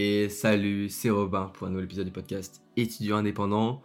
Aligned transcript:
Et 0.00 0.28
salut, 0.28 0.88
c'est 0.90 1.10
Robin 1.10 1.50
pour 1.52 1.66
un 1.66 1.70
nouvel 1.70 1.86
épisode 1.86 2.06
du 2.06 2.12
podcast 2.12 2.62
étudiant 2.76 3.16
indépendant. 3.16 3.82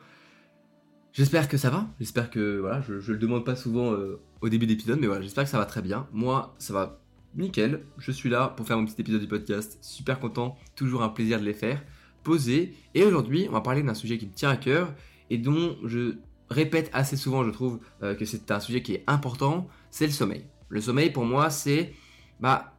J'espère 1.12 1.48
que 1.48 1.58
ça 1.58 1.72
va, 1.72 1.88
j'espère 2.00 2.30
que 2.30 2.60
voilà, 2.60 2.82
je, 2.82 3.00
je 3.00 3.14
le 3.14 3.18
demande 3.18 3.44
pas 3.44 3.56
souvent 3.56 3.94
euh, 3.94 4.20
au 4.42 4.48
début 4.48 4.68
d'épisode, 4.68 5.00
mais 5.00 5.08
voilà, 5.08 5.24
j'espère 5.24 5.46
que 5.46 5.50
ça 5.50 5.58
va 5.58 5.66
très 5.66 5.82
bien. 5.82 6.08
Moi, 6.14 6.54
ça 6.60 6.72
va 6.72 7.02
nickel. 7.34 7.84
Je 7.98 8.12
suis 8.12 8.30
là 8.30 8.50
pour 8.50 8.68
faire 8.68 8.78
mon 8.78 8.86
petit 8.86 9.02
épisode 9.02 9.22
du 9.22 9.28
podcast. 9.28 9.80
Super 9.82 10.20
content, 10.20 10.56
toujours 10.76 11.02
un 11.02 11.10
plaisir 11.10 11.40
de 11.40 11.46
les 11.46 11.54
faire. 11.56 11.82
Poser. 12.22 12.76
Et 12.94 13.04
aujourd'hui, 13.04 13.48
on 13.50 13.54
va 13.54 13.62
parler 13.62 13.82
d'un 13.82 13.96
sujet 13.96 14.20
qui 14.20 14.28
me 14.28 14.34
tient 14.34 14.52
à 14.52 14.58
cœur 14.58 14.94
et 15.32 15.40
dont 15.40 15.78
je 15.84 16.18
répète 16.52 16.92
assez 16.94 17.18
souvent, 17.18 17.44
je 17.44 17.50
trouve 17.50 17.80
euh, 18.04 18.14
que 18.14 18.26
c'est 18.26 18.52
un 18.52 18.60
sujet 18.60 18.84
qui 18.84 18.94
est 18.94 19.04
important. 19.08 19.68
C'est 19.90 20.06
le 20.06 20.12
sommeil. 20.14 20.46
Le 20.70 20.80
sommeil, 20.80 21.10
pour 21.10 21.26
moi, 21.26 21.50
c'est 21.50 21.92
bah 22.40 22.73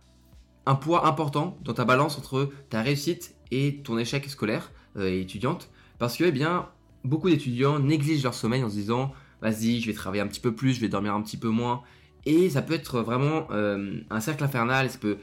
un 0.66 0.74
poids 0.74 1.06
important 1.06 1.58
dans 1.64 1.74
ta 1.74 1.84
balance 1.84 2.18
entre 2.18 2.50
ta 2.70 2.82
réussite 2.82 3.34
et 3.50 3.82
ton 3.82 3.98
échec 3.98 4.28
scolaire 4.28 4.72
euh, 4.96 5.08
et 5.08 5.20
étudiante. 5.20 5.70
Parce 5.98 6.16
que, 6.16 6.24
eh 6.24 6.32
bien, 6.32 6.68
beaucoup 7.04 7.28
d'étudiants 7.28 7.78
négligent 7.78 8.22
leur 8.22 8.34
sommeil 8.34 8.62
en 8.64 8.70
se 8.70 8.74
disant 8.74 9.12
vas-y, 9.40 9.80
je 9.80 9.86
vais 9.86 9.92
travailler 9.92 10.22
un 10.22 10.26
petit 10.26 10.40
peu 10.40 10.54
plus, 10.54 10.72
je 10.74 10.80
vais 10.80 10.88
dormir 10.88 11.14
un 11.14 11.22
petit 11.22 11.36
peu 11.36 11.48
moins. 11.48 11.82
Et 12.26 12.48
ça 12.48 12.62
peut 12.62 12.74
être 12.74 13.00
vraiment 13.00 13.46
euh, 13.50 14.00
un 14.08 14.20
cercle 14.20 14.42
infernal. 14.42 14.88
Ça 14.88 14.98
peut, 14.98 15.18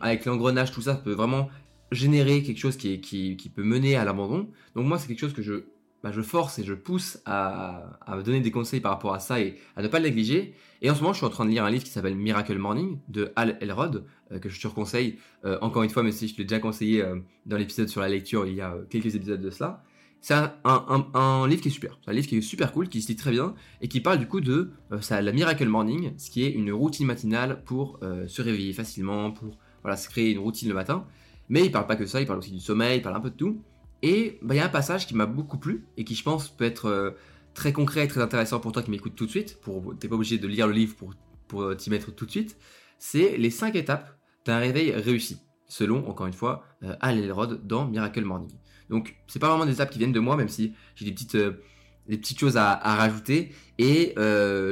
avec 0.00 0.24
l'engrenage, 0.24 0.70
tout 0.70 0.80
ça, 0.80 0.94
ça 0.94 1.00
peut 1.00 1.12
vraiment 1.12 1.48
générer 1.90 2.42
quelque 2.42 2.58
chose 2.58 2.76
qui, 2.76 3.00
qui, 3.00 3.36
qui 3.36 3.48
peut 3.48 3.64
mener 3.64 3.96
à 3.96 4.04
l'abandon. 4.04 4.48
Donc, 4.76 4.86
moi, 4.86 4.98
c'est 4.98 5.08
quelque 5.08 5.18
chose 5.18 5.32
que 5.32 5.42
je 5.42 5.64
bah, 6.02 6.10
je 6.12 6.22
force 6.22 6.58
et 6.58 6.64
je 6.64 6.74
pousse 6.74 7.20
à, 7.24 7.98
à, 8.06 8.20
donner 8.22 8.40
des 8.40 8.50
conseils 8.50 8.80
par 8.80 8.92
rapport 8.92 9.14
à 9.14 9.18
ça 9.18 9.40
et 9.40 9.58
à 9.76 9.82
ne 9.82 9.88
pas 9.88 9.98
le 9.98 10.04
négliger. 10.04 10.54
Et 10.80 10.90
en 10.90 10.94
ce 10.94 11.00
moment, 11.00 11.12
je 11.12 11.18
suis 11.18 11.26
en 11.26 11.30
train 11.30 11.44
de 11.44 11.50
lire 11.50 11.64
un 11.64 11.70
livre 11.70 11.82
qui 11.82 11.90
s'appelle 11.90 12.14
Miracle 12.14 12.56
Morning 12.56 12.98
de 13.08 13.32
Al 13.34 13.58
Elrod, 13.60 14.04
euh, 14.30 14.38
que 14.38 14.48
je 14.48 14.60
te 14.60 14.68
conseille 14.68 15.18
euh, 15.44 15.58
encore 15.60 15.82
une 15.82 15.90
fois, 15.90 16.02
même 16.02 16.12
si 16.12 16.28
je 16.28 16.36
l'ai 16.36 16.44
déjà 16.44 16.60
conseillé 16.60 17.02
euh, 17.02 17.16
dans 17.46 17.56
l'épisode 17.56 17.88
sur 17.88 18.00
la 18.00 18.08
lecture 18.08 18.46
il 18.46 18.54
y 18.54 18.60
a 18.60 18.76
quelques 18.90 19.14
épisodes 19.14 19.40
de 19.40 19.50
cela. 19.50 19.82
C'est 20.20 20.34
un, 20.34 21.46
livre 21.46 21.62
qui 21.62 21.68
est 21.68 21.72
super. 21.72 21.98
C'est 22.04 22.10
un 22.10 22.14
livre 22.14 22.26
qui 22.26 22.36
est 22.36 22.40
super 22.40 22.72
cool, 22.72 22.88
qui 22.88 23.02
se 23.02 23.08
lit 23.08 23.16
très 23.16 23.30
bien 23.30 23.54
et 23.80 23.86
qui 23.86 24.00
parle 24.00 24.18
du 24.18 24.26
coup 24.26 24.40
de 24.40 24.72
ça, 25.00 25.22
la 25.22 25.30
Miracle 25.30 25.68
Morning, 25.68 26.12
ce 26.18 26.28
qui 26.28 26.42
est 26.42 26.50
une 26.50 26.72
routine 26.72 27.06
matinale 27.06 27.62
pour 27.64 28.00
se 28.26 28.42
réveiller 28.42 28.72
facilement, 28.72 29.30
pour 29.30 29.56
voilà, 29.82 29.96
se 29.96 30.08
créer 30.08 30.32
une 30.32 30.40
routine 30.40 30.68
le 30.68 30.74
matin. 30.74 31.06
Mais 31.48 31.64
il 31.64 31.70
parle 31.70 31.86
pas 31.86 31.94
que 31.94 32.04
ça, 32.04 32.20
il 32.20 32.26
parle 32.26 32.40
aussi 32.40 32.50
du 32.50 32.58
sommeil, 32.58 32.98
il 32.98 33.02
parle 33.02 33.14
un 33.14 33.20
peu 33.20 33.30
de 33.30 33.36
tout. 33.36 33.62
Et 34.02 34.38
bah, 34.42 34.54
il 34.54 34.58
y 34.58 34.60
a 34.60 34.66
un 34.66 34.70
passage 34.70 35.06
qui 35.06 35.14
m'a 35.14 35.26
beaucoup 35.26 35.58
plu 35.58 35.84
et 35.96 36.04
qui 36.04 36.14
je 36.14 36.22
pense 36.22 36.48
peut 36.48 36.64
être 36.64 36.86
euh, 36.86 37.10
très 37.54 37.72
concret 37.72 38.04
et 38.04 38.08
très 38.08 38.20
intéressant 38.20 38.60
pour 38.60 38.72
toi 38.72 38.82
qui 38.82 38.90
m'écoutes 38.90 39.16
tout 39.16 39.26
de 39.26 39.30
suite. 39.30 39.58
T'es 39.98 40.08
pas 40.08 40.14
obligé 40.14 40.38
de 40.38 40.46
lire 40.46 40.66
le 40.66 40.72
livre 40.72 40.94
pour, 41.48 41.62
euh, 41.62 41.74
t'y 41.74 41.90
mettre 41.90 42.12
tout 42.14 42.26
de 42.26 42.30
suite. 42.30 42.56
C'est 42.98 43.36
les 43.36 43.50
5 43.50 43.74
étapes 43.76 44.16
d'un 44.44 44.58
réveil 44.58 44.92
réussi, 44.92 45.38
selon, 45.66 46.08
encore 46.08 46.26
une 46.26 46.32
fois, 46.32 46.64
euh, 46.82 46.94
Al 47.00 47.18
Elrod 47.18 47.66
dans 47.66 47.86
Miracle 47.86 48.24
Morning. 48.24 48.50
Donc, 48.88 49.16
c'est 49.26 49.38
pas 49.38 49.48
vraiment 49.48 49.66
des 49.66 49.74
étapes 49.74 49.90
qui 49.90 49.98
viennent 49.98 50.12
de 50.12 50.20
moi, 50.20 50.36
même 50.36 50.48
si 50.48 50.72
j'ai 50.94 51.04
des 51.04 51.12
petites, 51.12 51.36
petites 52.08 52.38
choses 52.38 52.56
à, 52.56 52.76
rajouter. 52.76 53.52
Et 53.76 54.14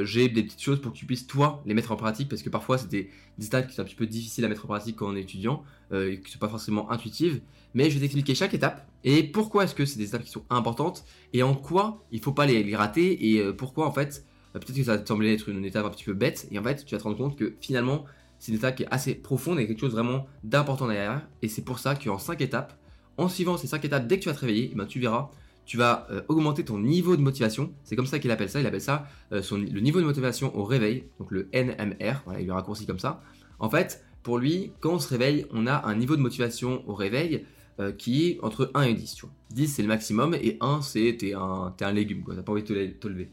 j'ai 0.05 0.27
des 0.27 0.41
petites 0.41 0.61
choses 0.61 0.81
pour 0.81 0.91
que 0.91 0.97
tu 0.97 1.05
puisses, 1.05 1.27
toi, 1.27 1.61
les 1.67 1.75
mettre 1.75 1.91
en 1.91 1.97
pratique, 1.97 2.27
parce 2.27 2.41
que 2.41 2.49
parfois, 2.49 2.79
c'est 2.79 2.89
des, 2.89 3.11
des 3.37 3.45
étapes 3.45 3.67
qui 3.67 3.75
sont 3.75 3.83
un 3.83 3.85
petit 3.85 3.93
peu 3.93 4.07
difficiles 4.07 4.43
à 4.43 4.47
mettre 4.47 4.65
en 4.65 4.69
pratique 4.69 4.95
quand 4.95 5.07
on 5.07 5.15
est 5.15 5.21
étudiant, 5.21 5.63
et 5.93 6.19
qui 6.19 6.31
sont 6.31 6.39
pas 6.39 6.49
forcément 6.49 6.89
intuitives 6.89 7.41
mais 7.77 7.89
je 7.89 7.95
vais 7.95 8.01
t'expliquer 8.01 8.33
chaque 8.33 8.55
étape 8.55 8.87
et 9.09 9.23
pourquoi 9.23 9.63
est-ce 9.63 9.73
que 9.73 9.85
c'est 9.85 9.97
des 9.97 10.09
étapes 10.09 10.23
qui 10.23 10.31
sont 10.31 10.43
importantes 10.49 11.05
et 11.31 11.41
en 11.41 11.55
quoi 11.55 12.05
il 12.11 12.19
faut 12.19 12.33
pas 12.33 12.45
les, 12.45 12.75
rater 12.75 13.31
et 13.31 13.39
euh, 13.39 13.53
pourquoi 13.53 13.87
en 13.87 13.91
fait 13.93 14.25
euh, 14.53 14.59
peut-être 14.59 14.75
que 14.75 14.83
ça 14.83 14.97
va 14.97 14.97
te 14.97 15.07
sembler 15.07 15.33
être 15.33 15.47
une 15.47 15.63
étape 15.63 15.85
un 15.85 15.89
petit 15.89 16.03
peu 16.03 16.13
bête 16.13 16.45
et 16.51 16.59
en 16.59 16.63
fait 16.63 16.83
tu 16.83 16.93
vas 16.93 16.99
te 16.99 17.03
rendre 17.05 17.15
compte 17.15 17.37
que 17.37 17.55
finalement 17.61 18.03
c'est 18.37 18.51
une 18.51 18.57
étape 18.57 18.75
qui 18.75 18.83
est 18.83 18.87
assez 18.91 19.15
profonde 19.15 19.61
et 19.61 19.67
quelque 19.67 19.79
chose 19.79 19.93
vraiment 19.93 20.27
d'important 20.43 20.87
derrière 20.87 21.25
et 21.41 21.47
c'est 21.47 21.61
pour 21.61 21.79
ça 21.79 21.95
qu'en 21.95 22.19
5 22.19 22.41
étapes 22.41 22.77
en 23.15 23.29
suivant 23.29 23.55
ces 23.55 23.67
5 23.67 23.85
étapes 23.85 24.07
dès 24.07 24.17
que 24.17 24.23
tu 24.23 24.29
vas 24.29 24.35
te 24.35 24.41
réveiller 24.41 24.71
eh 24.73 24.75
ben, 24.75 24.85
tu 24.85 24.99
verras 24.99 25.29
tu 25.65 25.77
vas 25.77 26.05
euh, 26.11 26.21
augmenter 26.27 26.63
ton 26.63 26.79
niveau 26.79 27.17
de 27.17 27.21
motivation. 27.21 27.73
C'est 27.83 27.97
comme 27.97 28.05
ça 28.05 28.19
qu'il 28.19 28.31
appelle 28.31 28.49
ça. 28.49 28.61
Il 28.61 28.65
appelle 28.65 28.79
ça 28.79 29.05
son, 29.41 29.57
le 29.57 29.81
niveau 29.81 29.99
de 29.99 30.05
motivation 30.05 30.57
au 30.57 30.63
réveil, 30.63 31.03
donc 31.19 31.29
le 31.29 31.49
NMR. 31.53 32.21
Voilà, 32.23 32.39
il 32.39 32.47
le 32.47 32.53
raccourcit 32.53 32.85
comme 32.85 32.99
ça. 32.99 33.21
En 33.59 33.69
fait, 33.69 34.01
pour 34.23 34.37
lui, 34.37 34.71
quand 34.79 34.93
on 34.93 34.99
se 34.99 35.09
réveille, 35.09 35.45
on 35.51 35.67
a 35.67 35.85
un 35.85 35.95
niveau 35.95 36.15
de 36.15 36.21
motivation 36.21 36.87
au 36.87 36.95
réveil 36.95 37.45
euh, 37.79 37.91
qui 37.91 38.27
est 38.27 38.39
entre 38.41 38.71
1 38.73 38.83
et 38.83 38.93
10, 38.93 39.15
tu 39.15 39.21
vois. 39.25 39.33
10 39.51 39.67
c'est 39.67 39.81
le 39.81 39.87
maximum 39.87 40.33
et 40.33 40.57
1 40.61 40.81
c'est 40.81 41.15
t'es 41.19 41.33
un, 41.33 41.73
un 41.79 41.91
légume, 41.91 42.23
quoi, 42.23 42.35
t'as 42.35 42.41
pas 42.41 42.51
envie 42.51 42.63
de 42.63 42.87
te, 42.87 43.07
lever. 43.07 43.29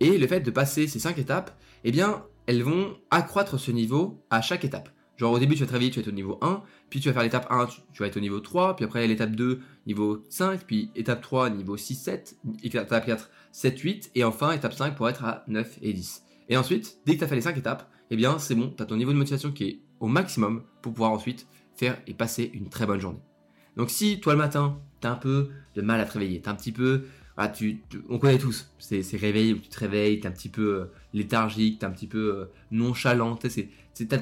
Et 0.00 0.18
le 0.18 0.26
fait 0.26 0.40
de 0.40 0.50
passer 0.50 0.86
ces 0.86 0.98
5 0.98 1.18
étapes, 1.18 1.58
eh 1.84 1.90
bien, 1.90 2.24
elles 2.46 2.62
vont 2.62 2.96
accroître 3.10 3.58
ce 3.58 3.70
niveau 3.70 4.22
à 4.30 4.40
chaque 4.40 4.64
étape. 4.64 4.90
Genre 5.16 5.32
au 5.32 5.38
début 5.40 5.54
tu 5.56 5.62
vas 5.62 5.66
te 5.66 5.72
réveiller, 5.72 5.90
tu 5.90 5.98
vas 5.98 6.02
être 6.02 6.08
au 6.08 6.12
niveau 6.12 6.38
1, 6.42 6.62
puis 6.90 7.00
tu 7.00 7.08
vas 7.08 7.14
faire 7.14 7.24
l'étape 7.24 7.48
1, 7.50 7.66
tu, 7.92 8.02
vas 8.02 8.06
être 8.06 8.16
au 8.16 8.20
niveau 8.20 8.38
3, 8.38 8.76
puis 8.76 8.84
après 8.84 9.04
l'étape 9.08 9.32
2, 9.32 9.60
niveau 9.86 10.22
5, 10.28 10.60
puis 10.64 10.92
étape 10.94 11.20
3, 11.20 11.50
niveau 11.50 11.76
6, 11.76 11.96
7, 11.96 12.36
étape 12.62 13.04
4, 13.04 13.30
7, 13.50 13.78
8, 13.80 14.10
et 14.14 14.22
enfin 14.22 14.52
étape 14.52 14.74
5 14.74 14.94
pour 14.94 15.08
être 15.08 15.24
à 15.24 15.42
9 15.48 15.78
et 15.82 15.92
10. 15.92 16.22
Et 16.50 16.56
ensuite, 16.56 16.98
dès 17.04 17.14
que 17.14 17.18
tu 17.18 17.24
as 17.24 17.28
fait 17.28 17.34
les 17.34 17.40
5 17.40 17.56
étapes, 17.56 17.90
eh 18.10 18.16
bien 18.16 18.38
c'est 18.38 18.54
bon, 18.54 18.72
tu 18.76 18.80
as 18.80 18.86
ton 18.86 18.96
niveau 18.96 19.12
de 19.12 19.18
motivation 19.18 19.50
qui 19.50 19.64
est 19.64 19.80
au 19.98 20.06
maximum 20.06 20.62
pour 20.82 20.92
pouvoir 20.92 21.10
ensuite 21.10 21.48
faire 21.74 22.00
et 22.06 22.14
passer 22.14 22.50
une 22.54 22.68
très 22.68 22.86
bonne 22.86 23.00
journée. 23.00 23.27
Donc 23.78 23.90
si 23.90 24.18
toi 24.18 24.34
le 24.34 24.38
matin, 24.38 24.76
t'as 25.00 25.12
un 25.12 25.16
peu 25.16 25.48
de 25.76 25.82
mal 25.82 26.00
à 26.00 26.04
te 26.04 26.12
réveiller, 26.12 26.40
t'as 26.40 26.50
un 26.50 26.56
petit 26.56 26.72
peu, 26.72 27.04
ah, 27.36 27.52
on 28.08 28.18
connaît 28.18 28.36
tous 28.36 28.68
ces, 28.80 29.04
réveils 29.16 29.52
où 29.52 29.58
tu 29.58 29.68
te 29.68 29.78
réveilles, 29.78 30.18
t'es 30.18 30.26
un 30.26 30.32
petit 30.32 30.48
peu 30.48 30.74
euh, 30.74 30.84
léthargique, 31.14 31.78
t'es 31.78 31.86
un 31.86 31.92
petit 31.92 32.08
peu 32.08 32.34
euh, 32.34 32.44
nonchalant, 32.72 33.36
t'as, 33.36 33.48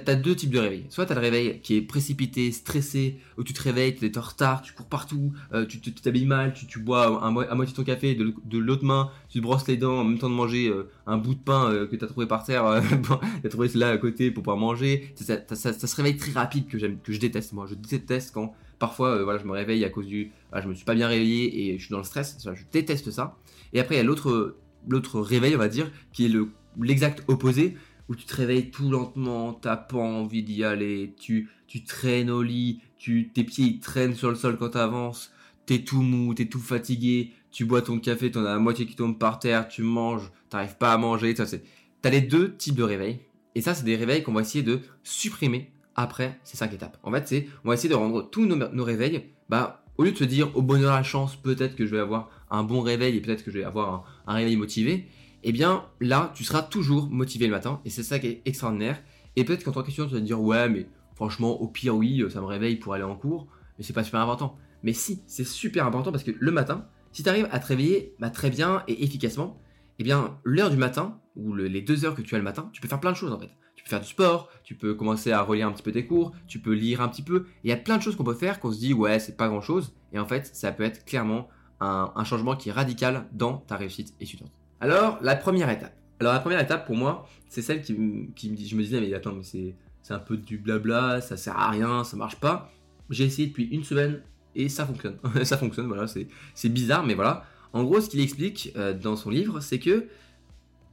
as 0.06 0.14
deux 0.14 0.36
types 0.36 0.50
de 0.50 0.58
réveils. 0.58 0.84
Soit 0.90 1.06
t'as 1.06 1.14
le 1.14 1.22
réveil 1.22 1.60
qui 1.62 1.76
est 1.76 1.80
précipité, 1.80 2.52
stressé, 2.52 3.18
où 3.38 3.44
tu 3.44 3.54
te 3.54 3.62
réveilles, 3.62 3.96
tu 3.96 4.04
es 4.04 4.18
en 4.18 4.20
retard, 4.20 4.60
tu 4.60 4.74
cours 4.74 4.84
partout, 4.84 5.32
euh, 5.54 5.64
tu, 5.64 5.80
t'habilles 5.80 6.26
mal, 6.26 6.52
tu, 6.52 6.78
bois 6.78 7.24
un, 7.24 7.34
à 7.34 7.54
moitié 7.54 7.74
ton 7.74 7.84
café, 7.84 8.14
de, 8.14 8.58
l'autre 8.58 8.84
main, 8.84 9.10
tu 9.30 9.38
te 9.38 9.42
brosses 9.42 9.66
les 9.66 9.78
dents 9.78 10.00
en 10.00 10.04
même 10.04 10.18
temps 10.18 10.28
de 10.28 10.34
manger 10.34 10.70
un 11.06 11.16
bout 11.16 11.34
de 11.34 11.40
pain 11.40 11.86
que 11.90 11.96
t'as 11.96 12.08
trouvé 12.08 12.26
par 12.26 12.44
terre, 12.44 12.82
t'as 13.42 13.48
trouvé 13.48 13.70
cela 13.70 13.88
à 13.88 13.96
côté 13.96 14.30
pour 14.30 14.42
pouvoir 14.42 14.58
manger. 14.58 15.14
Ça, 15.14 15.72
se 15.72 15.96
réveille 15.96 16.18
très 16.18 16.32
rapide 16.32 16.68
que 16.68 16.76
que 16.76 17.12
je 17.14 17.18
déteste 17.18 17.54
moi. 17.54 17.66
Je 17.66 17.74
déteste 17.74 18.34
quand 18.34 18.54
Parfois, 18.78 19.16
euh, 19.16 19.24
voilà, 19.24 19.38
je 19.38 19.46
me 19.46 19.52
réveille 19.52 19.84
à 19.84 19.90
cause 19.90 20.06
du, 20.06 20.32
ah, 20.52 20.60
je 20.60 20.68
me 20.68 20.74
suis 20.74 20.84
pas 20.84 20.94
bien 20.94 21.08
réveillé 21.08 21.70
et 21.70 21.78
je 21.78 21.84
suis 21.84 21.92
dans 21.92 21.98
le 21.98 22.04
stress. 22.04 22.36
je 22.44 22.62
déteste 22.72 23.10
ça. 23.10 23.36
Et 23.72 23.80
après, 23.80 23.94
il 23.94 23.98
y 23.98 24.00
a 24.00 24.04
l'autre, 24.04 24.56
l'autre 24.88 25.20
réveil, 25.20 25.54
on 25.54 25.58
va 25.58 25.68
dire, 25.68 25.90
qui 26.12 26.26
est 26.26 26.28
le 26.28 26.48
l'exact 26.80 27.22
opposé, 27.28 27.76
où 28.08 28.14
tu 28.14 28.26
te 28.26 28.36
réveilles 28.36 28.70
tout 28.70 28.90
lentement, 28.90 29.52
t'as 29.52 29.76
pas 29.76 29.98
envie 29.98 30.42
d'y 30.42 30.64
aller, 30.64 31.14
tu, 31.18 31.50
tu 31.66 31.84
traînes 31.84 32.30
au 32.30 32.42
lit, 32.42 32.80
tu, 32.98 33.30
tes 33.32 33.44
pieds 33.44 33.66
ils 33.66 33.80
traînent 33.80 34.14
sur 34.14 34.28
le 34.28 34.36
sol 34.36 34.56
quand 34.56 34.70
t'avances, 34.70 35.32
t'es 35.64 35.80
tout 35.80 36.02
mou, 36.02 36.34
t'es 36.34 36.46
tout 36.46 36.60
fatigué, 36.60 37.32
tu 37.50 37.64
bois 37.64 37.82
ton 37.82 37.98
café, 37.98 38.30
t'en 38.30 38.44
as 38.44 38.54
la 38.54 38.58
moitié 38.58 38.86
qui 38.86 38.94
tombe 38.94 39.18
par 39.18 39.38
terre, 39.38 39.68
tu 39.68 39.82
manges, 39.82 40.30
t'arrives 40.50 40.76
pas 40.76 40.92
à 40.92 40.98
manger, 40.98 41.34
ça 41.34 41.46
c'est, 41.46 41.64
t'as 42.02 42.10
les 42.10 42.20
deux 42.20 42.54
types 42.56 42.76
de 42.76 42.82
réveils. 42.82 43.20
Et 43.54 43.62
ça, 43.62 43.72
c'est 43.72 43.84
des 43.84 43.96
réveils 43.96 44.22
qu'on 44.22 44.34
va 44.34 44.42
essayer 44.42 44.62
de 44.62 44.80
supprimer 45.02 45.72
après 45.96 46.38
ces 46.44 46.56
cinq 46.56 46.72
étapes. 46.72 46.98
En 47.02 47.10
fait, 47.10 47.26
c'est 47.26 47.48
on 47.64 47.68
va 47.68 47.74
essayer 47.74 47.88
de 47.88 47.94
rendre 47.94 48.22
tous 48.22 48.46
nos, 48.46 48.84
réveils, 48.84 49.24
bah, 49.48 49.84
au 49.96 50.04
lieu 50.04 50.12
de 50.12 50.16
se 50.16 50.24
dire 50.24 50.54
au 50.56 50.62
bonheur 50.62 50.92
à 50.92 50.98
la 50.98 51.02
chance, 51.02 51.36
peut-être 51.36 51.74
que 51.74 51.86
je 51.86 51.94
vais 51.96 52.00
avoir 52.00 52.30
un 52.50 52.62
bon 52.62 52.82
réveil 52.82 53.16
et 53.16 53.20
peut-être 53.20 53.44
que 53.44 53.50
je 53.50 53.58
vais 53.58 53.64
avoir 53.64 54.04
un, 54.26 54.34
réveil 54.34 54.56
motivé, 54.56 55.08
eh 55.42 55.52
bien 55.52 55.84
là, 56.00 56.32
tu 56.34 56.44
seras 56.44 56.62
toujours 56.62 57.08
motivé 57.08 57.46
le 57.46 57.52
matin 57.52 57.80
et 57.84 57.90
c'est 57.90 58.02
ça 58.02 58.18
qui 58.18 58.28
est 58.28 58.42
extraordinaire. 58.44 59.02
Et 59.36 59.44
peut-être 59.44 59.64
qu'en 59.64 59.72
tant 59.72 59.82
qu'étudiant, 59.82 60.06
tu 60.06 60.14
vas 60.14 60.20
te 60.20 60.24
dire 60.24 60.40
ouais, 60.40 60.68
mais 60.68 60.86
franchement, 61.14 61.60
au 61.60 61.66
pire, 61.66 61.96
oui, 61.96 62.22
ça 62.30 62.40
me 62.40 62.46
réveille 62.46 62.76
pour 62.76 62.94
aller 62.94 63.04
en 63.04 63.16
cours, 63.16 63.48
mais 63.78 63.84
c'est 63.84 63.92
pas 63.92 64.04
super 64.04 64.20
important. 64.20 64.56
Mais 64.82 64.92
si, 64.92 65.22
c'est 65.26 65.46
super 65.46 65.86
important 65.86 66.12
parce 66.12 66.24
que 66.24 66.32
le 66.38 66.52
matin, 66.52 66.86
si 67.12 67.22
tu 67.22 67.28
arrives 67.28 67.48
à 67.50 67.58
te 67.58 67.66
réveiller 67.66 68.14
bah, 68.18 68.30
très 68.30 68.50
bien 68.50 68.82
et 68.88 69.02
efficacement, 69.02 69.58
eh 69.98 70.04
bien 70.04 70.38
l'heure 70.44 70.70
du 70.70 70.76
matin, 70.76 71.18
ou 71.36 71.54
les 71.54 71.82
deux 71.82 72.04
heures 72.04 72.14
que 72.14 72.22
tu 72.22 72.34
as 72.34 72.38
le 72.38 72.44
matin, 72.44 72.70
tu 72.72 72.80
peux 72.80 72.88
faire 72.88 73.00
plein 73.00 73.12
de 73.12 73.16
choses 73.16 73.32
en 73.32 73.38
fait 73.38 73.50
faire 73.88 74.00
du 74.00 74.06
sport, 74.06 74.48
tu 74.64 74.74
peux 74.74 74.94
commencer 74.94 75.32
à 75.32 75.42
relire 75.42 75.68
un 75.68 75.72
petit 75.72 75.82
peu 75.82 75.92
tes 75.92 76.06
cours, 76.06 76.32
tu 76.48 76.58
peux 76.58 76.72
lire 76.72 77.00
un 77.00 77.08
petit 77.08 77.22
peu. 77.22 77.46
Il 77.64 77.70
y 77.70 77.72
a 77.72 77.76
plein 77.76 77.96
de 77.96 78.02
choses 78.02 78.16
qu'on 78.16 78.24
peut 78.24 78.34
faire 78.34 78.60
qu'on 78.60 78.72
se 78.72 78.78
dit 78.78 78.92
ouais 78.92 79.18
c'est 79.18 79.36
pas 79.36 79.48
grand 79.48 79.60
chose 79.60 79.94
et 80.12 80.18
en 80.18 80.26
fait 80.26 80.50
ça 80.54 80.72
peut 80.72 80.82
être 80.82 81.04
clairement 81.04 81.48
un, 81.80 82.24
changement 82.24 82.56
qui 82.56 82.70
est 82.70 82.72
radical 82.72 83.26
dans 83.32 83.58
ta 83.58 83.76
réussite 83.76 84.14
étudiante. 84.20 84.50
Alors 84.80 85.18
la 85.22 85.36
première 85.36 85.70
étape. 85.70 85.94
Alors 86.20 86.32
la 86.32 86.40
première 86.40 86.60
étape 86.60 86.86
pour 86.86 86.96
moi 86.96 87.28
c'est 87.48 87.62
celle 87.62 87.82
qui, 87.82 87.92
me 87.92 88.26
dit, 88.34 88.66
je 88.66 88.76
me 88.76 88.82
disais 88.82 89.00
mais 89.00 89.12
attends 89.14 89.32
mais 89.32 89.42
c'est 89.42 89.74
c'est 90.02 90.14
un 90.14 90.20
peu 90.20 90.36
du 90.36 90.58
blabla, 90.58 91.20
ça 91.20 91.36
sert 91.36 91.58
à 91.58 91.68
rien, 91.70 92.04
ça 92.04 92.16
marche 92.16 92.36
pas. 92.36 92.70
J'ai 93.10 93.24
essayé 93.24 93.48
depuis 93.48 93.64
une 93.64 93.82
semaine 93.82 94.22
et 94.54 94.68
ça 94.68 94.86
fonctionne. 94.86 95.18
ça 95.42 95.58
fonctionne, 95.58 95.86
voilà, 95.86 96.06
c'est 96.06 96.68
bizarre, 96.68 97.04
mais 97.04 97.14
voilà. 97.14 97.44
En 97.72 97.82
gros, 97.82 98.00
ce 98.00 98.08
qu'il 98.08 98.20
explique 98.20 98.72
euh, 98.76 98.94
dans 98.94 99.16
son 99.16 99.30
livre, 99.30 99.58
c'est 99.58 99.80
que 99.80 100.06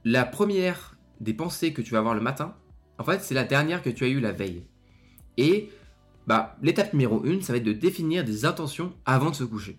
la 0.04 0.24
première 0.24 0.96
des 1.20 1.32
pensées 1.32 1.72
que 1.72 1.80
tu 1.80 1.92
vas 1.92 1.98
avoir 1.98 2.14
le 2.14 2.20
matin, 2.20 2.54
en 2.98 3.04
fait, 3.04 3.20
c'est 3.20 3.34
la 3.34 3.44
dernière 3.44 3.82
que 3.82 3.90
tu 3.90 4.04
as 4.04 4.08
eue 4.08 4.20
la 4.20 4.32
veille. 4.32 4.64
Et 5.36 5.70
bah, 6.26 6.56
l'étape 6.62 6.92
numéro 6.92 7.24
1, 7.24 7.42
ça 7.42 7.52
va 7.52 7.58
être 7.58 7.64
de 7.64 7.72
définir 7.72 8.24
des 8.24 8.44
intentions 8.44 8.92
avant 9.04 9.30
de 9.30 9.34
se 9.34 9.44
coucher. 9.44 9.78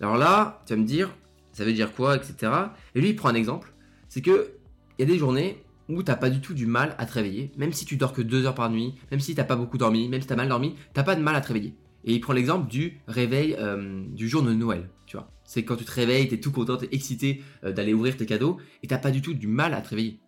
Alors 0.00 0.16
là, 0.16 0.62
tu 0.66 0.72
vas 0.72 0.80
me 0.80 0.86
dire, 0.86 1.14
ça 1.52 1.64
veut 1.64 1.72
dire 1.72 1.92
quoi, 1.92 2.16
etc. 2.16 2.52
Et 2.94 3.00
lui, 3.00 3.10
il 3.10 3.16
prend 3.16 3.28
un 3.28 3.34
exemple. 3.34 3.72
C'est 4.08 4.22
que 4.22 4.52
il 4.98 5.02
y 5.02 5.10
a 5.10 5.12
des 5.12 5.18
journées 5.18 5.62
où 5.88 6.02
t'as 6.02 6.16
pas 6.16 6.30
du 6.30 6.40
tout 6.40 6.54
du 6.54 6.66
mal 6.66 6.94
à 6.98 7.06
te 7.06 7.12
réveiller, 7.14 7.52
même 7.56 7.72
si 7.72 7.84
tu 7.84 7.96
dors 7.96 8.12
que 8.12 8.22
2 8.22 8.46
heures 8.46 8.54
par 8.54 8.70
nuit, 8.70 8.94
même 9.10 9.20
si 9.20 9.34
t'as 9.34 9.44
pas 9.44 9.56
beaucoup 9.56 9.78
dormi, 9.78 10.08
même 10.08 10.20
si 10.20 10.26
t'as 10.26 10.36
mal 10.36 10.48
dormi, 10.48 10.76
t'as 10.92 11.02
pas 11.02 11.16
de 11.16 11.22
mal 11.22 11.34
à 11.34 11.40
te 11.40 11.48
réveiller. 11.48 11.74
Et 12.04 12.14
il 12.14 12.20
prend 12.20 12.32
l'exemple 12.32 12.70
du 12.70 13.00
réveil 13.08 13.56
euh, 13.58 14.04
du 14.08 14.28
jour 14.28 14.42
de 14.42 14.52
Noël, 14.52 14.88
tu 15.06 15.16
vois. 15.16 15.30
C'est 15.44 15.64
quand 15.64 15.76
tu 15.76 15.84
te 15.84 15.92
réveilles, 15.92 16.28
tu 16.28 16.34
es 16.34 16.40
tout 16.40 16.52
content, 16.52 16.76
tu 16.76 16.86
es 16.86 16.88
excité 16.92 17.42
euh, 17.64 17.72
d'aller 17.72 17.92
ouvrir 17.92 18.16
tes 18.16 18.26
cadeaux 18.26 18.58
et 18.82 18.86
t'as 18.86 18.98
pas 18.98 19.10
du 19.10 19.20
tout 19.20 19.34
du 19.34 19.46
mal 19.46 19.74
à 19.74 19.80
te 19.80 19.90
réveiller. 19.90 20.20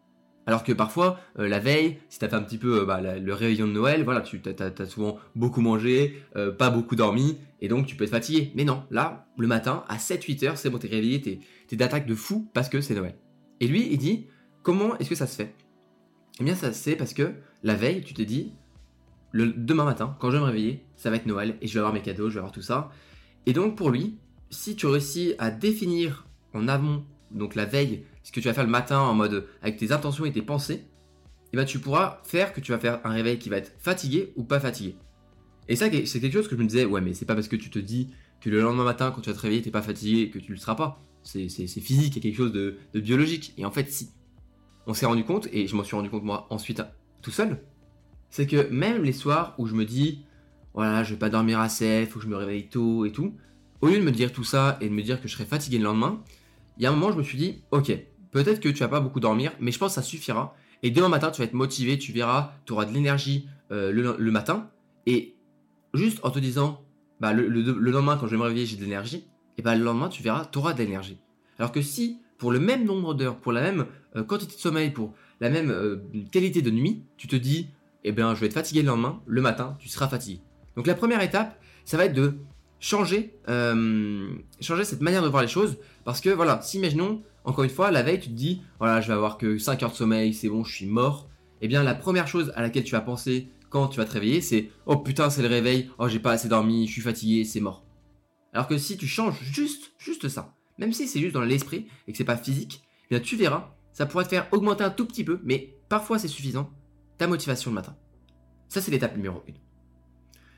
Alors 0.46 0.64
que 0.64 0.72
parfois, 0.72 1.20
euh, 1.38 1.48
la 1.48 1.60
veille, 1.60 1.98
si 2.08 2.18
tu 2.18 2.24
as 2.24 2.28
fait 2.28 2.36
un 2.36 2.42
petit 2.42 2.58
peu 2.58 2.84
bah, 2.84 3.00
le 3.00 3.34
réveillon 3.34 3.66
de 3.66 3.72
Noël, 3.72 4.02
voilà, 4.02 4.20
tu 4.22 4.40
as, 4.58 4.86
souvent 4.86 5.18
beaucoup 5.36 5.60
mangé, 5.60 6.20
pas 6.58 6.70
beaucoup 6.70 6.96
dormi, 6.96 7.38
et 7.60 7.68
donc 7.68 7.86
tu 7.86 7.94
peux 7.94 8.04
être 8.04 8.10
fatigué. 8.10 8.50
Mais 8.56 8.64
non, 8.64 8.82
là, 8.90 9.26
le 9.38 9.46
matin, 9.46 9.84
à 9.88 9.96
7-8 9.96 10.46
heures, 10.46 10.58
c'est 10.58 10.68
bon, 10.68 10.78
t'es 10.78 10.88
réveillé, 10.88 11.20
t'es 11.20 11.38
es, 11.70 11.76
d'attaque 11.76 12.06
de 12.06 12.14
fou 12.14 12.50
parce 12.52 12.68
que 12.68 12.80
c'est 12.80 12.94
Noël. 12.94 13.14
Et 13.60 13.68
lui, 13.68 13.88
il 13.90 13.98
dit, 13.98 14.26
comment 14.62 14.98
est-ce 14.98 15.08
que 15.08 15.14
ça 15.14 15.28
se 15.28 15.36
fait? 15.36 15.54
Eh 16.40 16.44
bien, 16.44 16.56
ça 16.56 16.72
se 16.72 16.82
fait 16.82 16.96
parce 16.96 17.14
que 17.14 17.32
la 17.62 17.74
veille, 17.74 18.02
tu 18.02 18.14
t'es 18.14 18.24
dit, 18.24 18.52
le 19.30 19.52
demain 19.52 19.84
matin, 19.84 20.16
quand 20.18 20.30
je 20.30 20.36
vais 20.36 20.40
me 20.40 20.46
réveiller, 20.46 20.84
ça 20.96 21.08
va 21.08 21.16
être 21.16 21.26
Noël 21.26 21.56
et 21.60 21.68
je 21.68 21.72
vais 21.72 21.78
avoir 21.78 21.94
mes 21.94 22.02
cadeaux, 22.02 22.28
je 22.28 22.34
vais 22.34 22.40
avoir 22.40 22.52
tout 22.52 22.62
ça. 22.62 22.90
Et 23.46 23.52
donc 23.52 23.76
pour 23.76 23.90
lui, 23.90 24.18
si 24.50 24.76
tu 24.76 24.86
réussis 24.86 25.34
à 25.38 25.50
définir 25.50 26.26
en 26.54 26.68
amont, 26.68 27.04
donc 27.34 27.54
la 27.54 27.64
veille, 27.64 28.04
ce 28.22 28.32
que 28.32 28.40
tu 28.40 28.48
vas 28.48 28.54
faire 28.54 28.64
le 28.64 28.70
matin 28.70 29.00
en 29.00 29.14
mode 29.14 29.46
avec 29.62 29.76
tes 29.76 29.92
intentions 29.92 30.24
et 30.24 30.32
tes 30.32 30.42
pensées, 30.42 30.84
eh 31.52 31.56
ben 31.56 31.64
tu 31.64 31.78
pourras 31.78 32.20
faire 32.24 32.52
que 32.52 32.60
tu 32.60 32.72
vas 32.72 32.78
faire 32.78 33.00
un 33.04 33.10
réveil 33.10 33.38
qui 33.38 33.48
va 33.48 33.58
être 33.58 33.72
fatigué 33.78 34.32
ou 34.36 34.44
pas 34.44 34.60
fatigué. 34.60 34.96
Et 35.68 35.76
ça, 35.76 35.86
c'est 35.90 36.20
quelque 36.20 36.32
chose 36.32 36.48
que 36.48 36.56
je 36.56 36.62
me 36.62 36.66
disais, 36.66 36.84
ouais, 36.84 37.00
mais 37.00 37.14
c'est 37.14 37.24
pas 37.24 37.34
parce 37.34 37.48
que 37.48 37.56
tu 37.56 37.70
te 37.70 37.78
dis 37.78 38.08
que 38.40 38.50
le 38.50 38.60
lendemain 38.60 38.84
matin, 38.84 39.12
quand 39.14 39.20
tu 39.20 39.30
vas 39.30 39.36
te 39.36 39.40
réveiller, 39.40 39.62
t'es 39.62 39.70
pas 39.70 39.82
fatigué 39.82 40.30
que 40.30 40.38
tu 40.38 40.52
le 40.52 40.58
seras 40.58 40.74
pas. 40.74 41.00
C'est 41.22 41.48
physique, 41.48 42.16
il 42.16 42.16
y 42.16 42.18
a 42.18 42.22
quelque 42.22 42.36
chose 42.36 42.52
de, 42.52 42.78
de 42.92 43.00
biologique. 43.00 43.54
Et 43.56 43.64
en 43.64 43.70
fait, 43.70 43.90
si. 43.90 44.10
On 44.86 44.94
s'est 44.94 45.06
rendu 45.06 45.22
compte, 45.22 45.48
et 45.52 45.68
je 45.68 45.76
m'en 45.76 45.84
suis 45.84 45.94
rendu 45.94 46.10
compte 46.10 46.24
moi 46.24 46.48
ensuite 46.50 46.82
tout 47.22 47.30
seul, 47.30 47.62
c'est 48.30 48.48
que 48.48 48.68
même 48.70 49.04
les 49.04 49.12
soirs 49.12 49.54
où 49.58 49.66
je 49.66 49.74
me 49.74 49.84
dis, 49.84 50.24
voilà, 50.74 51.04
je 51.04 51.14
vais 51.14 51.18
pas 51.18 51.30
dormir 51.30 51.60
assez, 51.60 52.04
faut 52.06 52.18
que 52.18 52.24
je 52.24 52.30
me 52.30 52.36
réveille 52.36 52.68
tôt 52.68 53.04
et 53.04 53.12
tout, 53.12 53.36
au 53.80 53.86
lieu 53.86 53.98
de 53.98 54.02
me 54.02 54.10
dire 54.10 54.32
tout 54.32 54.42
ça 54.42 54.78
et 54.80 54.88
de 54.88 54.94
me 54.94 55.02
dire 55.02 55.20
que 55.22 55.28
je 55.28 55.34
serais 55.34 55.44
fatigué 55.44 55.78
le 55.78 55.84
lendemain, 55.84 56.20
il 56.76 56.82
y 56.82 56.86
a 56.86 56.90
un 56.90 56.94
moment, 56.94 57.12
je 57.12 57.18
me 57.18 57.22
suis 57.22 57.38
dit, 57.38 57.62
ok, 57.70 57.92
peut-être 58.30 58.60
que 58.60 58.68
tu 58.68 58.78
vas 58.80 58.88
pas 58.88 59.00
beaucoup 59.00 59.20
dormir, 59.20 59.52
mais 59.60 59.72
je 59.72 59.78
pense 59.78 59.92
que 59.92 59.94
ça 59.96 60.02
suffira. 60.02 60.54
Et 60.82 60.90
demain 60.90 61.08
matin, 61.08 61.30
tu 61.30 61.40
vas 61.40 61.44
être 61.44 61.52
motivé, 61.52 61.98
tu 61.98 62.12
verras, 62.12 62.52
tu 62.64 62.72
auras 62.72 62.84
de 62.84 62.92
l'énergie 62.92 63.48
euh, 63.70 63.92
le, 63.92 64.30
matin. 64.30 64.70
Et 65.06 65.36
juste 65.94 66.18
en 66.24 66.30
te 66.30 66.38
disant, 66.38 66.82
bah, 67.20 67.32
le, 67.32 67.46
lendemain, 67.46 68.16
quand 68.16 68.26
je 68.26 68.32
vais 68.32 68.38
me 68.38 68.42
réveiller, 68.42 68.66
j'ai 68.66 68.76
de 68.76 68.82
l'énergie, 68.82 69.24
et 69.58 69.62
bah, 69.62 69.76
le 69.76 69.84
lendemain, 69.84 70.08
tu 70.08 70.22
verras, 70.22 70.46
tu 70.46 70.58
auras 70.58 70.72
de 70.72 70.78
l'énergie. 70.78 71.18
Alors 71.58 71.70
que 71.70 71.82
si, 71.82 72.18
pour 72.38 72.50
le 72.50 72.58
même 72.58 72.84
nombre 72.84 73.14
d'heures, 73.14 73.38
pour 73.38 73.52
la 73.52 73.62
même 73.62 73.86
euh, 74.16 74.24
quantité 74.24 74.56
de 74.56 74.60
sommeil, 74.60 74.90
pour 74.90 75.14
la 75.40 75.50
même 75.50 75.70
euh, 75.70 75.98
qualité 76.32 76.62
de 76.62 76.70
nuit, 76.70 77.04
tu 77.16 77.28
te 77.28 77.36
dis, 77.36 77.68
eh 78.04 78.12
bien, 78.12 78.34
je 78.34 78.40
vais 78.40 78.46
être 78.46 78.54
fatigué 78.54 78.82
le 78.82 78.88
lendemain, 78.88 79.22
le 79.26 79.40
matin, 79.40 79.76
tu 79.78 79.88
seras 79.88 80.08
fatigué. 80.08 80.40
Donc 80.76 80.86
la 80.86 80.94
première 80.94 81.22
étape, 81.22 81.60
ça 81.84 81.96
va 81.96 82.06
être 82.06 82.14
de 82.14 82.38
changer, 82.82 83.38
euh, 83.48 84.28
changer 84.60 84.84
cette 84.84 85.00
manière 85.00 85.22
de 85.22 85.28
voir 85.28 85.40
les 85.42 85.48
choses, 85.48 85.78
parce 86.04 86.20
que 86.20 86.28
voilà, 86.28 86.60
si 86.62 86.78
imaginons, 86.78 87.22
encore 87.44 87.64
une 87.64 87.70
fois, 87.70 87.90
la 87.92 88.02
veille, 88.02 88.20
tu 88.20 88.28
te 88.28 88.34
dis, 88.34 88.60
voilà, 88.78 89.00
je 89.00 89.06
vais 89.06 89.14
avoir 89.14 89.38
que 89.38 89.56
5 89.56 89.82
heures 89.82 89.92
de 89.92 89.96
sommeil, 89.96 90.34
c'est 90.34 90.48
bon, 90.48 90.64
je 90.64 90.74
suis 90.74 90.86
mort. 90.86 91.28
Eh 91.60 91.68
bien, 91.68 91.84
la 91.84 91.94
première 91.94 92.26
chose 92.26 92.52
à 92.56 92.60
laquelle 92.60 92.82
tu 92.82 92.92
vas 92.92 93.00
penser 93.00 93.48
quand 93.70 93.86
tu 93.86 93.98
vas 93.98 94.04
te 94.04 94.12
réveiller, 94.12 94.40
c'est, 94.40 94.68
oh 94.86 94.96
putain, 94.96 95.30
c'est 95.30 95.42
le 95.42 95.48
réveil, 95.48 95.88
oh 95.98 96.08
j'ai 96.08 96.18
pas 96.18 96.32
assez 96.32 96.48
dormi, 96.48 96.88
je 96.88 96.92
suis 96.92 97.00
fatigué, 97.00 97.44
c'est 97.44 97.60
mort. 97.60 97.86
Alors 98.52 98.66
que 98.66 98.76
si 98.76 98.98
tu 98.98 99.06
changes 99.06 99.40
juste, 99.40 99.92
juste 99.96 100.28
ça, 100.28 100.52
même 100.76 100.92
si 100.92 101.06
c'est 101.06 101.20
juste 101.20 101.34
dans 101.34 101.40
l'esprit 101.40 101.86
et 102.06 102.12
que 102.12 102.18
c'est 102.18 102.24
pas 102.24 102.36
physique, 102.36 102.82
eh 103.04 103.14
bien 103.14 103.20
tu 103.20 103.36
verras, 103.36 103.74
ça 103.92 104.06
pourrait 104.06 104.24
te 104.24 104.30
faire 104.30 104.48
augmenter 104.50 104.84
un 104.84 104.90
tout 104.90 105.06
petit 105.06 105.24
peu, 105.24 105.40
mais 105.44 105.76
parfois 105.88 106.18
c'est 106.18 106.28
suffisant 106.28 106.70
ta 107.16 107.28
motivation 107.28 107.70
le 107.70 107.76
matin. 107.76 107.96
Ça, 108.68 108.80
c'est 108.80 108.90
l'étape 108.90 109.16
numéro 109.16 109.42
1. 109.48 109.52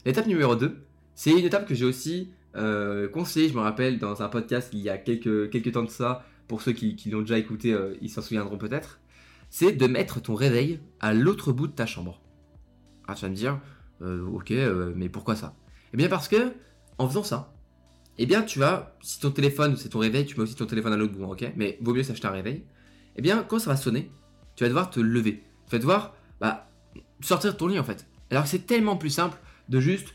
L'étape 0.06 0.27
numéro 0.27 0.56
2, 0.56 0.87
c'est 1.15 1.31
une 1.31 1.45
étape 1.45 1.67
que 1.67 1.75
j'ai 1.75 1.85
aussi 1.85 2.31
euh, 2.57 3.09
conseillée, 3.09 3.49
je 3.49 3.55
me 3.55 3.61
rappelle, 3.61 3.99
dans 3.99 4.23
un 4.23 4.29
podcast 4.29 4.71
il 4.73 4.81
y 4.81 4.89
a 4.89 4.99
quelques, 4.99 5.51
quelques 5.51 5.73
temps 5.73 5.83
de 5.83 5.91
ça, 5.91 6.25
pour 6.49 6.63
ceux 6.63 6.73
qui, 6.73 6.97
l'ont 7.11 7.21
déjà 7.21 7.39
écouté, 7.39 7.73
euh, 7.73 7.97
ils 8.01 8.11
s'en 8.11 8.23
souviendront 8.23 8.59
peut-être, 8.59 9.01
c'est 9.51 9.73
de 9.73 9.87
mettre 9.87 10.21
ton 10.21 10.35
réveil 10.35 10.81
à 11.01 11.15
l'autre 11.15 11.53
bout 11.53 11.67
de 11.67 11.73
ta 11.73 11.87
chambre. 11.87 12.21
Ah, 13.07 13.15
tu 13.15 13.23
vas 13.23 13.29
me 13.29 13.35
dire, 13.35 13.61
euh, 14.03 14.27
ok, 14.27 14.53
mais 14.95 15.09
pourquoi 15.09 15.37
ça? 15.37 15.55
Eh 15.93 15.97
bien 15.97 16.09
parce 16.09 16.29
que, 16.29 16.53
en 16.99 17.09
faisant 17.09 17.23
ça, 17.23 17.55
eh 18.19 18.27
bien 18.27 18.43
tu 18.43 18.59
vas, 18.59 18.97
si 19.01 19.21
ton 19.21 19.31
téléphone, 19.31 19.77
c'est 19.77 19.89
ton 19.89 19.99
réveil, 19.99 20.25
tu 20.25 20.37
mets 20.37 20.43
aussi 20.43 20.55
ton 20.55 20.67
téléphone 20.67 20.93
à 20.93 20.97
l'autre 20.97 21.15
bout, 21.15 21.25
ok? 21.25 21.53
Mais 21.57 21.79
vaut 21.81 21.95
mieux 21.95 22.03
s'acheter 22.03 22.29
un 22.29 22.33
réveil. 22.33 22.65
Eh 23.17 23.23
bien, 23.23 23.45
quand 23.49 23.59
ça 23.59 23.71
va 23.71 23.77
sonner, 23.77 24.11
tu 24.57 24.65
vas 24.65 24.69
devoir 24.69 24.91
te 24.91 25.01
lever. 25.01 25.43
Tu 25.67 25.73
vas 25.73 25.79
devoir 25.79 26.15
bah, 26.41 26.71
sortir 27.21 27.53
de 27.53 27.59
ton 27.59 27.67
lit 27.67 27.79
en 27.79 27.85
fait. 27.85 28.07
Alors 28.31 28.45
que 28.45 28.49
c'est 28.49 28.67
tellement 28.67 28.97
plus 28.97 29.11
simple 29.11 29.37
de 29.69 29.81
juste 29.81 30.15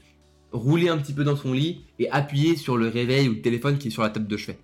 rouler 0.52 0.90
un 0.90 0.98
petit 0.98 1.14
peu 1.14 1.24
dans 1.24 1.36
son 1.36 1.54
lit 1.54 1.86
et 2.00 2.10
appuyer 2.10 2.56
sur 2.56 2.78
le 2.78 2.88
réveil 2.88 3.30
ou 3.30 3.34
le 3.34 3.42
téléphone 3.42 3.78
qui 3.78 3.90
est 3.90 3.92
sur 3.92 4.04
la 4.04 4.10
table 4.10 4.28
de 4.28 4.38
chevet. 4.38 4.60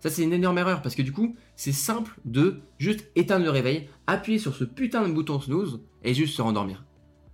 Ça 0.00 0.10
c'est 0.10 0.22
une 0.22 0.32
énorme 0.32 0.58
erreur 0.58 0.82
parce 0.82 0.94
que 0.94 1.02
du 1.02 1.12
coup 1.12 1.36
c'est 1.56 1.72
simple 1.72 2.18
de 2.24 2.60
juste 2.78 3.06
éteindre 3.16 3.44
le 3.44 3.50
réveil, 3.50 3.88
appuyer 4.06 4.38
sur 4.38 4.54
ce 4.54 4.64
putain 4.64 5.06
de 5.08 5.12
bouton 5.12 5.40
snooze 5.40 5.80
et 6.04 6.14
juste 6.14 6.36
se 6.36 6.42
rendormir. 6.42 6.84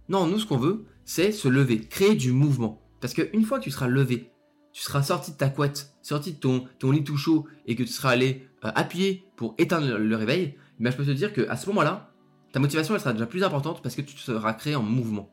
Non, 0.08 0.26
nous 0.26 0.38
ce 0.38 0.46
qu'on 0.46 0.58
veut 0.58 0.84
c'est 1.04 1.32
se 1.32 1.48
lever, 1.48 1.80
créer 1.80 2.14
du 2.14 2.32
mouvement. 2.32 2.80
Parce 3.00 3.14
qu'une 3.14 3.44
fois 3.44 3.58
que 3.58 3.64
tu 3.64 3.70
seras 3.70 3.88
levé, 3.88 4.30
tu 4.72 4.82
seras 4.82 5.02
sorti 5.02 5.32
de 5.32 5.36
ta 5.36 5.48
couette, 5.48 5.92
sorti 6.02 6.32
de 6.32 6.38
ton, 6.38 6.90
lit 6.90 7.04
tout 7.04 7.16
chaud 7.16 7.46
et 7.66 7.74
que 7.74 7.82
tu 7.82 7.88
seras 7.90 8.10
allé 8.10 8.48
euh, 8.64 8.70
appuyer 8.74 9.24
pour 9.36 9.54
éteindre 9.58 9.98
le, 9.98 10.16
réveil, 10.16 10.56
mais 10.78 10.90
je 10.90 10.96
peux 10.96 11.04
te 11.04 11.10
dire 11.10 11.32
qu'à 11.32 11.56
ce 11.56 11.66
moment-là, 11.68 12.10
ta 12.52 12.60
motivation 12.60 12.94
elle 12.94 13.00
sera 13.00 13.12
déjà 13.12 13.26
plus 13.26 13.42
importante 13.42 13.82
parce 13.82 13.94
que 13.94 14.02
tu 14.02 14.16
seras 14.16 14.52
créé 14.54 14.74
en 14.74 14.82
mouvement. 14.82 15.30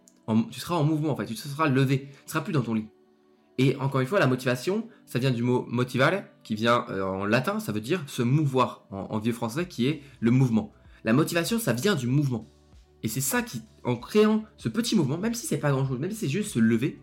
Tu 0.51 0.59
seras 0.59 0.75
en 0.75 0.83
mouvement 0.83 1.11
en 1.11 1.15
fait, 1.15 1.25
tu 1.25 1.35
seras 1.35 1.67
levé, 1.67 2.09
tu 2.25 2.31
seras 2.31 2.41
plus 2.41 2.53
dans 2.53 2.61
ton 2.61 2.73
lit. 2.73 2.87
Et 3.57 3.75
encore 3.75 3.99
une 3.99 4.07
fois, 4.07 4.19
la 4.19 4.27
motivation, 4.27 4.87
ça 5.05 5.19
vient 5.19 5.31
du 5.31 5.43
mot 5.43 5.65
motivare, 5.67 6.23
qui 6.43 6.55
vient 6.55 6.85
euh, 6.89 7.03
en 7.03 7.25
latin, 7.25 7.59
ça 7.59 7.73
veut 7.73 7.81
dire 7.81 8.01
se 8.07 8.21
mouvoir, 8.21 8.85
en, 8.89 9.19
vieux 9.19 9.33
français, 9.33 9.67
qui 9.67 9.87
est 9.87 10.01
le 10.21 10.31
mouvement. 10.31 10.71
La 11.03 11.11
motivation, 11.11 11.59
ça 11.59 11.73
vient 11.73 11.95
du 11.95 12.07
mouvement. 12.07 12.47
Et 13.03 13.09
c'est 13.09 13.19
ça 13.19 13.41
qui, 13.41 13.61
en 13.83 13.97
créant 13.97 14.45
ce 14.55 14.69
petit 14.69 14.95
mouvement, 14.95 15.17
même 15.17 15.33
si 15.33 15.45
c'est 15.45 15.57
pas 15.57 15.71
grand 15.71 15.85
chose, 15.85 15.99
même 15.99 16.11
si 16.11 16.17
c'est 16.17 16.29
juste 16.29 16.51
se 16.51 16.59
lever, 16.59 17.01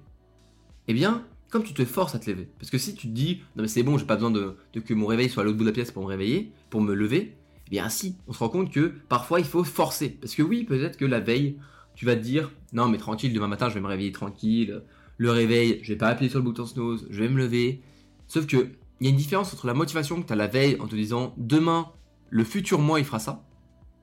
eh 0.88 0.94
bien, 0.94 1.26
comme 1.50 1.62
tu 1.62 1.74
te 1.74 1.84
forces 1.84 2.14
à 2.14 2.18
te 2.18 2.30
lever. 2.30 2.48
Parce 2.58 2.70
que 2.70 2.78
si 2.78 2.94
tu 2.94 3.08
te 3.08 3.12
dis, 3.12 3.42
non 3.54 3.62
mais 3.62 3.68
c'est 3.68 3.82
bon, 3.82 3.98
j'ai 3.98 4.06
pas 4.06 4.16
besoin 4.16 4.30
de, 4.30 4.56
de, 4.72 4.80
que 4.80 4.94
mon 4.94 5.06
réveil 5.06 5.28
soit 5.28 5.42
à 5.42 5.44
l'autre 5.44 5.58
bout 5.58 5.64
de 5.64 5.68
la 5.68 5.74
pièce 5.74 5.90
pour 5.90 6.04
me 6.04 6.08
réveiller, 6.08 6.52
pour 6.70 6.80
me 6.80 6.94
lever, 6.94 7.36
eh 7.66 7.70
bien 7.70 7.90
si, 7.90 8.16
on 8.28 8.32
se 8.32 8.38
rend 8.38 8.48
compte 8.48 8.72
que 8.72 8.94
parfois 9.10 9.40
il 9.40 9.46
faut 9.46 9.62
forcer. 9.62 10.08
Parce 10.08 10.34
que 10.34 10.42
oui, 10.42 10.64
peut-être 10.64 10.96
que 10.96 11.04
la 11.04 11.20
veille, 11.20 11.58
tu 11.96 12.04
vas 12.04 12.14
te 12.14 12.20
dire, 12.20 12.52
non 12.72 12.88
mais 12.88 12.98
tranquille, 12.98 13.32
demain 13.32 13.48
matin 13.48 13.68
je 13.68 13.74
vais 13.74 13.80
me 13.80 13.88
réveiller 13.88 14.12
tranquille, 14.12 14.82
le 15.16 15.30
réveil, 15.30 15.80
je 15.82 15.92
vais 15.92 15.98
pas 15.98 16.08
appuyer 16.08 16.30
sur 16.30 16.38
le 16.38 16.44
bouton 16.44 16.66
snooze, 16.66 17.06
je 17.10 17.22
vais 17.22 17.28
me 17.28 17.38
lever. 17.38 17.82
Sauf 18.28 18.46
que, 18.46 18.68
il 19.00 19.06
y 19.06 19.08
a 19.08 19.10
une 19.10 19.16
différence 19.16 19.52
entre 19.52 19.66
la 19.66 19.74
motivation 19.74 20.20
que 20.20 20.26
tu 20.26 20.32
as 20.32 20.36
la 20.36 20.46
veille 20.46 20.76
en 20.78 20.86
te 20.86 20.94
disant, 20.94 21.34
demain, 21.38 21.90
le 22.28 22.44
futur 22.44 22.78
moi 22.78 23.00
il 23.00 23.04
fera 23.04 23.18
ça. 23.18 23.44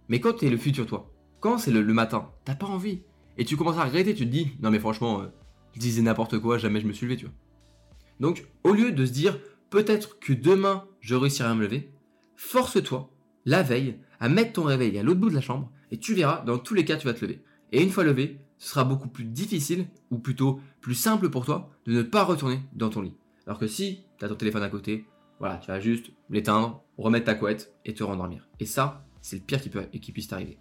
Mais 0.09 0.19
quand 0.19 0.33
tu 0.33 0.45
es 0.45 0.49
le 0.49 0.57
futur 0.57 0.85
toi, 0.85 1.13
quand 1.39 1.57
c'est 1.59 1.71
le, 1.71 1.83
matin, 1.93 2.31
t'as 2.45 2.55
pas 2.55 2.65
envie. 2.65 3.01
Et 3.37 3.45
tu 3.45 3.57
commences 3.57 3.77
à 3.77 3.85
regretter, 3.85 4.15
tu 4.15 4.25
te 4.25 4.31
dis, 4.31 4.51
non 4.61 4.71
mais 4.71 4.79
franchement, 4.79 5.21
euh, 5.21 5.27
je 5.73 5.79
disais 5.79 6.01
n'importe 6.01 6.39
quoi, 6.39 6.57
jamais 6.57 6.81
je 6.81 6.87
me 6.87 6.93
suis 6.93 7.05
levé, 7.05 7.17
tu 7.17 7.25
vois. 7.25 7.33
Donc, 8.19 8.45
au 8.63 8.73
lieu 8.73 8.91
de 8.91 9.05
se 9.05 9.11
dire, 9.11 9.39
peut-être 9.69 10.19
que 10.19 10.33
demain 10.33 10.85
je 10.99 11.15
réussirai 11.15 11.49
à 11.49 11.55
me 11.55 11.61
lever, 11.61 11.91
force-toi 12.35 13.11
la 13.45 13.61
veille 13.61 13.97
à 14.19 14.29
mettre 14.29 14.53
ton 14.53 14.63
réveil 14.63 14.97
à 14.97 15.03
l'autre 15.03 15.19
bout 15.19 15.29
de 15.29 15.35
la 15.35 15.41
chambre 15.41 15.71
et 15.91 15.99
tu 15.99 16.15
verras, 16.15 16.41
dans 16.41 16.57
tous 16.57 16.73
les 16.73 16.85
cas, 16.85 16.95
tu 16.95 17.05
vas 17.05 17.13
te 17.13 17.23
lever. 17.23 17.43
Et 17.73 17.81
une 17.81 17.89
fois 17.89 18.03
levé, 18.03 18.39
ce 18.59 18.69
sera 18.69 18.83
beaucoup 18.83 19.09
plus 19.09 19.25
difficile, 19.25 19.87
ou 20.11 20.19
plutôt 20.19 20.59
plus 20.79 20.93
simple 20.93 21.29
pour 21.29 21.43
toi, 21.43 21.71
de 21.87 21.91
ne 21.91 22.03
pas 22.03 22.23
retourner 22.23 22.59
dans 22.73 22.89
ton 22.89 23.01
lit. 23.01 23.15
Alors 23.47 23.57
que 23.57 23.67
si 23.67 24.03
tu 24.17 24.23
as 24.23 24.29
ton 24.29 24.35
téléphone 24.35 24.61
à 24.61 24.69
côté, 24.69 25.05
voilà, 25.39 25.57
tu 25.57 25.67
vas 25.67 25.79
juste 25.79 26.11
l'éteindre, 26.29 26.83
remettre 26.99 27.25
ta 27.25 27.33
couette 27.33 27.73
et 27.83 27.95
te 27.95 28.03
rendormir. 28.03 28.47
Et 28.59 28.65
ça, 28.67 29.03
c'est 29.21 29.37
le 29.37 29.41
pire 29.41 29.59
qui, 29.59 29.69
peut, 29.69 29.81
qui 29.81 30.11
puisse 30.11 30.27
t'arriver. 30.27 30.59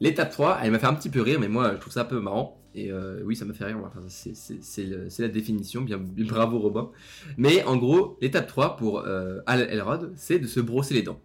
L'étape 0.00 0.30
3, 0.30 0.60
elle 0.62 0.70
m'a 0.70 0.78
fait 0.78 0.86
un 0.86 0.94
petit 0.94 1.10
peu 1.10 1.22
rire, 1.22 1.40
mais 1.40 1.48
moi 1.48 1.72
je 1.74 1.80
trouve 1.80 1.92
ça 1.92 2.02
un 2.02 2.06
peu 2.06 2.20
marrant. 2.20 2.60
Et 2.76 2.90
euh, 2.90 3.22
oui, 3.24 3.34
ça 3.36 3.44
m'a 3.44 3.52
fait 3.52 3.64
rire, 3.64 3.78
c'est 4.08 5.18
la 5.18 5.28
définition, 5.28 5.82
bien, 5.82 5.98
bravo 5.98 6.58
Robin. 6.58 6.90
Mais 7.36 7.64
en 7.64 7.76
gros, 7.76 8.16
l'étape 8.20 8.46
3 8.46 8.76
pour 8.76 9.00
euh, 9.00 9.40
Al 9.46 9.60
Elrod, 9.60 10.12
c'est 10.16 10.38
de 10.38 10.46
se 10.46 10.60
brosser 10.60 10.94
les 10.94 11.02
dents. 11.02 11.20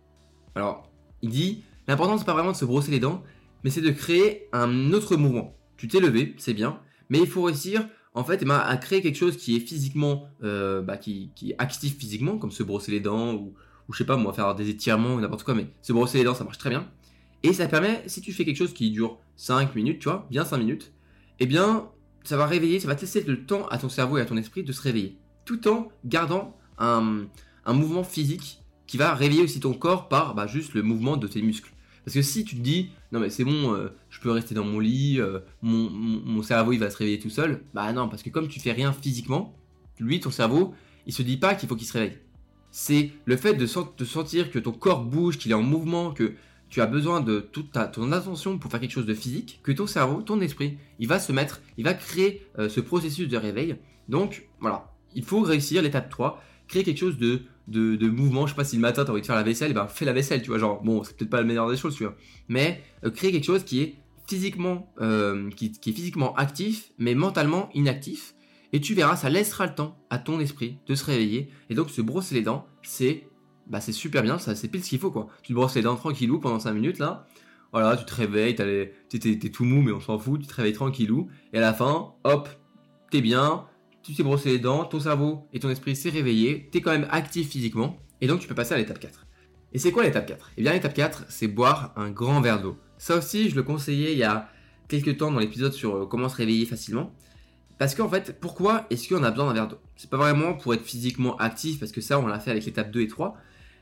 Alors, 0.56 0.92
il 1.22 1.30
dit 1.30 1.64
l'important 1.88 2.18
c'est 2.18 2.26
pas 2.26 2.34
vraiment 2.34 2.52
de 2.52 2.58
se 2.58 2.66
brosser 2.66 2.92
les 2.92 3.00
dents, 3.00 3.24
mais 3.64 3.70
c'est 3.70 3.82
de 3.82 3.92
créer 3.92 4.48
un 4.54 4.94
autre 4.94 5.16
mouvement. 5.16 5.56
Tu 5.78 5.88
t'es 5.88 6.00
levé, 6.00 6.36
c'est 6.38 6.54
bien, 6.54 6.80
mais 7.10 7.20
il 7.20 7.28
faut 7.28 7.44
réussir 7.44 7.88
en 8.14 8.24
fait 8.24 8.44
à 8.50 8.78
créer 8.78 9.02
quelque 9.02 9.18
chose 9.18 9.38
qui 9.38 9.56
est 9.56 9.60
physiquement, 9.60 10.30
euh, 10.44 10.82
bah, 10.82 10.98
qui, 10.98 11.32
est 11.42 11.56
actif 11.58 11.98
physiquement, 11.98 12.38
comme 12.38 12.52
se 12.52 12.64
brosser 12.64 12.92
les 12.92 13.00
dents 13.00 13.34
ou, 13.34 13.54
ou 13.88 13.94
je 13.94 13.98
sais 13.98 14.06
pas 14.06 14.18
moi 14.18 14.34
faire 14.34 14.56
des 14.56 14.70
étirements 14.70 15.16
ou 15.16 15.22
n'importe 15.22 15.44
quoi, 15.44 15.56
mais 15.56 15.68
se 15.82 15.94
brosser 15.94 16.18
les 16.18 16.24
dents 16.24 16.36
ça 16.36 16.44
marche 16.44 16.58
très 16.58 16.70
bien. 16.70 16.88
Et 17.44 17.54
ça 17.54 17.68
permet, 17.68 18.04
si 18.08 18.22
tu 18.22 18.34
fais 18.34 18.44
quelque 18.44 18.58
chose 18.58 18.74
qui 18.74 18.92
dure 18.92 19.20
5 19.38 19.74
minutes, 19.76 20.00
tu 20.00 20.10
vois, 20.10 20.28
bien 20.30 20.44
5 20.44 20.58
minutes, 20.58 20.92
eh 21.40 21.46
bien 21.46 21.90
ça 22.24 22.36
va 22.36 22.46
réveiller, 22.46 22.80
ça 22.80 22.88
va 22.88 22.96
te 22.96 23.02
laisser 23.02 23.24
le 23.24 23.46
temps 23.46 23.68
à 23.68 23.78
ton 23.78 23.90
cerveau 23.90 24.18
et 24.18 24.22
à 24.22 24.26
ton 24.26 24.38
esprit 24.38 24.64
de 24.64 24.72
se 24.74 24.82
réveiller, 24.82 25.18
tout 25.46 25.68
en 25.70 25.90
gardant 26.04 26.58
un, 26.78 27.26
un 27.66 27.74
mouvement 27.74 28.04
physique 28.04 28.62
qui 28.88 28.98
va 28.98 29.14
réveiller 29.14 29.44
aussi 29.44 29.60
ton 29.60 29.74
corps 29.74 30.10
par 30.10 30.36
bah, 30.36 30.48
juste 30.48 30.74
le 30.74 30.82
mouvement 30.82 31.16
de 31.16 31.28
tes 31.28 31.42
muscles. 31.42 31.72
Parce 32.10 32.16
que 32.16 32.22
si 32.24 32.44
tu 32.44 32.56
te 32.56 32.62
dis, 32.62 32.90
non 33.12 33.20
mais 33.20 33.30
c'est 33.30 33.44
bon, 33.44 33.76
euh, 33.76 33.90
je 34.10 34.20
peux 34.20 34.32
rester 34.32 34.56
dans 34.56 34.64
mon 34.64 34.80
lit, 34.80 35.22
euh, 35.22 35.42
mon, 35.62 36.42
cerveau 36.42 36.72
il 36.72 36.80
va 36.80 36.90
se 36.90 36.98
réveiller 36.98 37.20
tout 37.20 37.30
seul, 37.30 37.62
bah 37.76 37.94
non, 37.94 38.10
parce 38.10 38.24
que 38.24 38.32
comme 38.32 38.48
tu 38.48 38.60
fais 38.60 38.72
rien 38.72 38.92
physiquement, 38.92 39.56
lui, 40.00 40.20
ton 40.20 40.32
cerveau, 40.32 40.74
il 41.06 41.14
se 41.14 41.22
dit 41.22 41.38
pas 41.38 41.54
qu'il 41.54 41.70
faut 41.70 41.76
qu'il 41.76 41.86
se 41.86 41.94
réveille. 41.94 42.18
C'est 42.72 43.12
le 43.26 43.38
fait 43.38 43.54
de, 43.54 43.68
sentir 43.68 44.50
que 44.50 44.58
ton 44.58 44.72
corps 44.72 45.06
bouge, 45.06 45.38
qu'il 45.38 45.52
est 45.52 45.54
en 45.54 45.62
mouvement, 45.62 46.10
que 46.10 46.34
tu 46.68 46.82
as 46.82 46.88
besoin 46.88 47.22
de 47.22 47.42
toute 47.42 47.74
ta, 47.74 47.86
ton 47.86 48.12
attention 48.12 48.58
pour 48.58 48.72
faire 48.72 48.80
quelque 48.80 48.90
chose 48.90 49.06
de 49.06 49.14
physique, 49.14 49.60
que 49.62 49.72
ton 49.72 49.86
cerveau, 49.86 50.24
ton 50.24 50.42
esprit, 50.42 50.80
il 50.98 51.08
va 51.08 51.20
se 51.20 51.32
mettre, 51.32 51.62
il 51.78 51.84
va 51.84 51.94
créer 51.94 52.42
euh, 52.58 52.70
ce 52.70 52.80
processus 52.82 53.28
de 53.28 53.38
réveil. 53.38 53.76
Donc 54.08 54.48
voilà, 54.60 54.92
il 55.14 55.24
faut 55.24 55.42
réussir 55.42 55.84
l'étape 55.84 56.10
3, 56.10 56.42
créer 56.70 56.84
quelque 56.84 57.00
chose 57.00 57.18
de, 57.18 57.42
de, 57.68 58.08
mouvement. 58.08 58.48
Je 58.48 58.52
sais 58.52 58.56
pas 58.56 58.64
si 58.64 58.78
le 58.78 58.82
matin 58.82 59.04
tu 59.04 59.10
as 59.10 59.14
envie 59.14 59.22
de 59.22 59.26
faire 59.26 59.36
la 59.36 59.44
vaisselle, 59.44 59.74
ben 59.74 59.88
fais 59.88 60.06
la 60.06 60.14
vaisselle, 60.14 60.42
tu 60.42 60.50
vois. 60.50 60.60
Genre, 60.60 60.82
bon, 60.82 61.04
c'est 61.04 61.18
peut-être 61.18 61.30
pas 61.30 61.42
le 61.42 61.48
meilleur 61.48 61.70
des 61.70 61.76
choses, 61.76 61.96
tu 61.96 62.04
vois. 62.04 62.16
Mais 62.48 62.82
euh, 63.04 63.10
créer 63.10 63.32
quelque 63.34 63.46
chose 63.46 63.66
qui 63.66 63.82
est 63.82 63.96
physiquement, 64.28 64.94
euh, 65.02 65.50
qui, 65.50 65.66
est 65.66 65.92
physiquement 65.92 66.34
actif, 66.36 66.92
mais 66.98 67.16
mentalement 67.16 67.70
inactif. 67.74 68.36
Et 68.72 68.80
tu 68.80 68.94
verras, 68.94 69.16
ça 69.16 69.30
laissera 69.30 69.66
le 69.66 69.74
temps 69.74 69.98
à 70.12 70.20
ton 70.20 70.40
esprit 70.40 70.78
de 70.88 70.94
se 70.94 71.04
réveiller. 71.04 71.50
Et 71.72 71.76
donc, 71.76 71.90
se 71.90 72.02
brosser 72.02 72.36
les 72.36 72.44
dents, 72.44 72.68
c'est 72.84 73.24
bah, 73.68 73.82
c'est 73.82 73.92
super 73.92 74.24
bien, 74.24 74.40
ça 74.40 74.56
c'est 74.56 74.68
pile 74.68 74.84
ce 74.84 74.90
qu'il 74.90 75.00
faut 75.00 75.12
quoi. 75.12 75.28
Tu 75.44 75.50
te 75.50 75.54
brosses 75.54 75.76
les 75.76 75.84
dents 75.84 75.96
tranquillou 75.96 76.40
pendant 76.40 76.60
5 76.60 76.74
minutes 76.74 76.98
là. 76.98 77.28
Voilà, 77.72 77.96
tu 77.96 78.04
te 78.04 78.16
réveilles, 78.16 78.56
t'es 78.56 78.96
es, 79.12 79.50
tout 79.52 79.64
mou 79.64 79.84
mais 79.84 79.92
on 79.92 80.00
s'en 80.00 80.18
fout, 80.18 80.42
tu 80.42 80.48
te 80.48 80.56
réveilles 80.56 80.74
tranquillou. 80.74 81.30
Et 81.54 81.60
à 81.60 81.62
la 81.62 81.74
fin, 81.74 82.14
hop, 82.24 82.50
t'es 83.12 83.22
bien, 83.22 83.68
tu 84.10 84.16
t'es 84.16 84.24
brossé 84.24 84.50
les 84.50 84.58
dents, 84.58 84.86
ton 84.86 85.00
cerveau 85.00 85.48
et 85.54 85.60
ton 85.60 85.70
esprit 85.70 85.96
s'est 85.96 86.10
réveillé, 86.10 86.68
t'es 86.72 86.82
quand 86.82 86.90
même 86.90 87.08
actif 87.12 87.50
physiquement. 87.50 87.98
Et 88.22 88.28
donc 88.28 88.40
tu 88.40 88.48
peux 88.48 88.56
passer 88.56 88.74
à 88.74 88.78
l'étape 88.78 88.98
4. 88.98 89.28
Et 89.72 89.78
c'est 89.78 89.92
quoi 89.92 90.02
l'étape 90.02 90.26
4 90.26 90.52
Eh 90.58 90.64
bien 90.64 90.74
l'étape 90.74 90.96
4, 90.96 91.26
c'est 91.30 91.48
boire 91.48 91.94
un 91.96 92.10
grand 92.10 92.42
verre 92.42 92.60
d'eau. 92.60 92.76
Ça 92.98 93.16
aussi, 93.16 93.52
je 93.52 93.56
le 93.56 93.62
conseillais 93.62 94.14
il 94.14 94.18
y 94.18 94.24
a 94.24 94.50
quelques 94.88 95.18
temps 95.18 95.32
dans 95.32 95.38
l'épisode 95.38 95.74
sur 95.74 95.96
euh, 95.96 96.06
comment 96.08 96.28
se 96.28 96.38
réveiller 96.38 96.66
facilement. 96.66 97.14
Parce 97.78 97.94
qu'en 97.94 98.10
fait, 98.10 98.40
pourquoi 98.40 98.88
est-ce 98.90 99.08
qu'on 99.08 99.24
a 99.24 99.30
besoin 99.30 99.46
d'un 99.46 99.54
verre 99.54 99.68
d'eau? 99.68 99.78
C'est 99.96 100.10
pas 100.10 100.18
vraiment 100.18 100.56
pour 100.56 100.74
être 100.74 100.84
physiquement 100.84 101.38
actif, 101.38 101.80
parce 101.80 101.92
que 101.92 102.02
ça, 102.02 102.20
on 102.20 102.26
l'a 102.26 102.40
fait 102.40 102.50
avec 102.50 102.66
l'étape 102.66 102.90
2 102.90 103.02
et 103.02 103.08
3. 103.08 103.38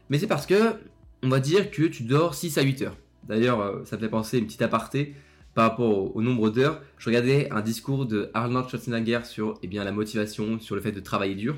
Mais 0.09 0.19
c'est 0.19 0.27
parce 0.27 0.45
que, 0.45 0.75
on 1.23 1.29
va 1.29 1.39
dire 1.39 1.71
que 1.71 1.83
tu 1.83 2.03
dors 2.03 2.35
6 2.35 2.57
à 2.57 2.63
8 2.63 2.81
heures. 2.81 2.97
D'ailleurs, 3.23 3.61
euh, 3.61 3.85
ça 3.85 3.95
me 3.95 4.01
fait 4.01 4.09
penser 4.09 4.39
une 4.39 4.45
petite 4.45 4.61
aparté 4.61 5.15
par 5.57 5.71
rapport 5.71 6.15
au, 6.15 6.21
nombre 6.21 6.51
d'heures. 6.51 6.83
Je 6.99 7.09
regardais 7.09 7.49
un 7.49 7.61
discours 7.61 8.05
de 8.05 8.29
Arnold 8.35 8.69
Schwarzenegger 8.69 9.21
sur 9.23 9.55
eh 9.63 9.67
la 9.67 9.91
motivation, 9.91 10.59
sur 10.59 10.75
le 10.75 10.81
fait 10.81 10.91
de 10.91 10.99
travailler 10.99 11.33
dur. 11.33 11.57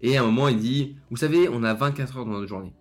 Et 0.00 0.16
à 0.16 0.22
un 0.22 0.26
moment, 0.26 0.46
il 0.46 0.58
dit 0.58 0.94
Vous 1.10 1.16
savez, 1.16 1.48
on 1.48 1.64
a 1.64 1.74
24 1.74 2.18
heures 2.18 2.24
dans 2.24 2.30
notre 2.30 2.46
journée. 2.46 2.72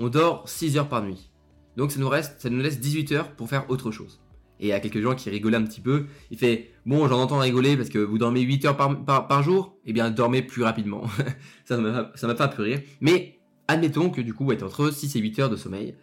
On 0.00 0.08
dort 0.08 0.48
6 0.48 0.78
heures 0.78 0.88
par 0.88 1.04
nuit. 1.04 1.30
Donc 1.76 1.92
ça 1.92 2.00
nous, 2.00 2.08
reste, 2.08 2.40
ça 2.40 2.50
nous 2.50 2.58
laisse 2.58 2.80
18 2.80 3.12
heures 3.12 3.36
pour 3.36 3.48
faire 3.48 3.70
autre 3.70 3.92
chose. 3.92 4.20
Et 4.58 4.66
il 4.66 4.68
y 4.70 4.72
a 4.72 4.80
quelques 4.80 5.00
gens 5.00 5.14
qui 5.14 5.30
rigolent 5.30 5.54
un 5.54 5.62
petit 5.62 5.80
peu. 5.80 6.06
Il 6.32 6.38
fait 6.38 6.72
Bon, 6.86 7.06
j'en 7.06 7.20
entends 7.20 7.38
rigoler 7.38 7.76
parce 7.76 7.88
que 7.88 8.00
vous 8.00 8.18
dormez 8.18 8.40
8 8.40 8.64
heures 8.64 8.76
par, 8.76 9.42
jour. 9.44 9.78
Eh 9.84 9.92
bien, 9.92 10.10
dormez 10.10 10.42
plus 10.42 10.64
rapidement. 10.64 11.04
ça 11.66 11.76
ne 11.76 12.26
m'a 12.26 12.34
pas 12.34 12.48
peu 12.48 12.64
rire. 12.64 12.80
Mais 13.00 13.38
admettons 13.68 14.10
que 14.10 14.20
du 14.20 14.34
coup, 14.34 14.50
être 14.50 14.64
entre 14.64 14.92
6 14.92 15.14
et 15.14 15.20
8 15.20 15.38
heures 15.38 15.50
de 15.50 15.56
sommeil. 15.56 15.94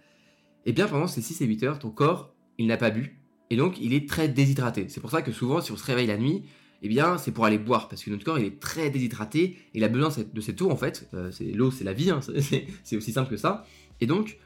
Eh 0.66 0.72
bien, 0.72 0.88
pendant 0.88 1.08
ces 1.08 1.22
6 1.22 1.42
et 1.42 1.46
8 1.46 1.64
heures, 1.64 1.80
ton 1.80 1.90
corps, 1.90 2.34
il 2.58 2.68
n'a 2.68 2.78
pas 2.78 2.90
bu. 2.90 3.17
Et 3.50 3.56
donc, 3.56 3.80
il 3.80 3.94
est 3.94 4.08
très 4.08 4.28
déshydraté. 4.28 4.88
C'est 4.90 5.00
pour 5.00 5.12
ça 5.12 5.22
que 5.22 5.32
souvent, 5.32 5.62
si 5.62 5.72
on 5.72 5.78
se 5.78 5.86
réveille 5.86 6.08
la 6.08 6.18
nuit, 6.18 6.44
eh 6.82 6.90
bien, 6.90 7.18
c'est 7.18 7.32
pour 7.32 7.46
aller 7.46 7.58
boire. 7.58 7.88
Parce 7.88 8.04
que 8.04 8.10
notre 8.10 8.24
corps, 8.24 8.40
il 8.40 8.46
est 8.46 8.60
très 8.60 8.90
déshydraté. 8.90 9.44
Et 9.44 9.58
il 9.76 9.84
a 9.84 9.88
besoin 9.88 10.10
de 10.34 10.42
cette 10.42 10.62
eau, 10.62 10.70
en 10.70 10.76
fait. 10.76 11.10
Euh, 11.14 11.32
l'eau, 11.54 11.72
c'est 11.72 11.84
la 11.84 11.94
vie. 11.94 12.12
Hein. 12.12 12.20
c'est 12.84 12.98
aussi 12.98 13.12
simple 13.12 13.30
que 13.30 13.38
ça. 13.38 13.66
Et 14.02 14.06
donc, 14.06 14.38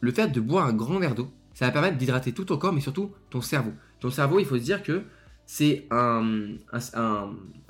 le 0.00 0.10
fait 0.12 0.28
de 0.28 0.40
boire 0.40 0.66
un 0.66 0.72
grand 0.72 0.98
verre 0.98 1.14
d'eau, 1.14 1.30
ça 1.54 1.66
va 1.66 1.72
permettre 1.72 1.96
d'hydrater 1.96 2.32
tout 2.32 2.44
ton 2.44 2.56
corps, 2.56 2.72
mais 2.72 2.80
surtout 2.80 3.12
ton 3.30 3.40
cerveau. 3.40 3.72
Ton 4.00 4.10
cerveau, 4.10 4.38
il 4.38 4.46
faut 4.46 4.56
se 4.56 4.62
dire 4.62 4.82
que 4.82 5.02
c'est 5.44 5.86
un, 5.90 6.22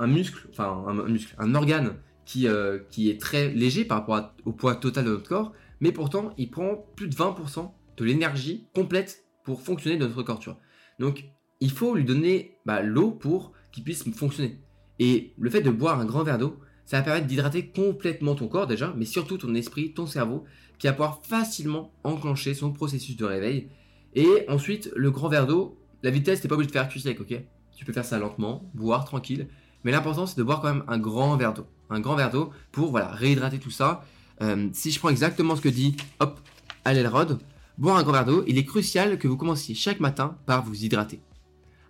muscle, 0.00 0.48
enfin 0.50 0.84
un, 0.88 1.08
muscle, 1.08 1.34
un 1.38 1.54
organe 1.54 1.94
qui, 2.26 2.48
euh, 2.48 2.80
qui 2.90 3.08
est 3.08 3.20
très 3.20 3.48
léger 3.50 3.84
par 3.84 4.00
rapport 4.00 4.34
au 4.44 4.52
poids 4.52 4.74
total 4.74 5.04
de 5.04 5.10
notre 5.10 5.28
corps, 5.28 5.52
mais 5.80 5.92
pourtant 5.92 6.34
il 6.36 6.50
prend 6.50 6.86
plus 6.96 7.08
de 7.08 7.14
20% 7.14 7.70
de 7.96 8.04
l'énergie 8.04 8.66
complète 8.74 9.24
pour 9.44 9.62
fonctionner 9.62 9.96
dans 9.96 10.08
notre 10.08 10.22
corps, 10.22 10.40
tu 10.40 10.50
vois. 10.50 10.58
Donc 10.98 11.24
il 11.60 11.70
faut 11.70 11.94
lui 11.94 12.04
donner 12.04 12.56
bah, 12.66 12.82
l'eau 12.82 13.10
pour 13.10 13.52
qu'il 13.72 13.84
puisse 13.84 14.04
fonctionner. 14.14 14.58
Et 14.98 15.32
le 15.38 15.50
fait 15.50 15.62
de 15.62 15.70
boire 15.70 16.00
un 16.00 16.04
grand 16.04 16.22
verre 16.22 16.38
d'eau, 16.38 16.58
ça 16.84 16.98
va 16.98 17.02
permettre 17.02 17.26
d'hydrater 17.26 17.66
complètement 17.66 18.34
ton 18.34 18.48
corps 18.48 18.66
déjà, 18.66 18.94
mais 18.96 19.04
surtout 19.04 19.36
ton 19.36 19.54
esprit, 19.54 19.92
ton 19.92 20.06
cerveau, 20.06 20.44
qui 20.78 20.86
va 20.86 20.92
pouvoir 20.92 21.20
facilement 21.22 21.92
enclencher 22.04 22.54
son 22.54 22.72
processus 22.72 23.16
de 23.16 23.24
réveil. 23.24 23.68
Et 24.14 24.44
ensuite, 24.48 24.90
le 24.96 25.10
grand 25.10 25.28
verre 25.28 25.46
d'eau, 25.46 25.78
la 26.02 26.10
vitesse, 26.10 26.40
t'es 26.40 26.48
pas 26.48 26.54
obligé 26.54 26.68
de 26.68 26.72
faire 26.72 26.88
cuit 26.88 27.04
ok? 27.08 27.42
Tu 27.76 27.84
peux 27.84 27.92
faire 27.92 28.04
ça 28.04 28.18
lentement, 28.18 28.70
boire 28.74 29.04
tranquille. 29.04 29.48
Mais 29.84 29.92
l'important, 29.92 30.26
c'est 30.26 30.38
de 30.38 30.42
boire 30.42 30.60
quand 30.60 30.72
même 30.72 30.84
un 30.88 30.98
grand 30.98 31.36
verre 31.36 31.54
d'eau. 31.54 31.66
Un 31.90 32.00
grand 32.00 32.16
verre 32.16 32.30
d'eau 32.30 32.50
pour 32.72 32.94
réhydrater 32.96 33.58
tout 33.58 33.70
ça. 33.70 34.04
Euh, 34.40 34.68
si 34.72 34.90
je 34.90 34.98
prends 34.98 35.10
exactement 35.10 35.56
ce 35.56 35.60
que 35.60 35.68
dit 35.68 35.96
hop, 36.20 36.40
Alelrod, 36.84 37.38
boire 37.78 37.96
un 37.96 38.02
grand 38.02 38.12
verre 38.12 38.24
d'eau, 38.24 38.44
il 38.46 38.58
est 38.58 38.64
crucial 38.64 39.18
que 39.18 39.28
vous 39.28 39.36
commenciez 39.36 39.74
chaque 39.74 40.00
matin 40.00 40.36
par 40.46 40.64
vous 40.64 40.84
hydrater. 40.84 41.20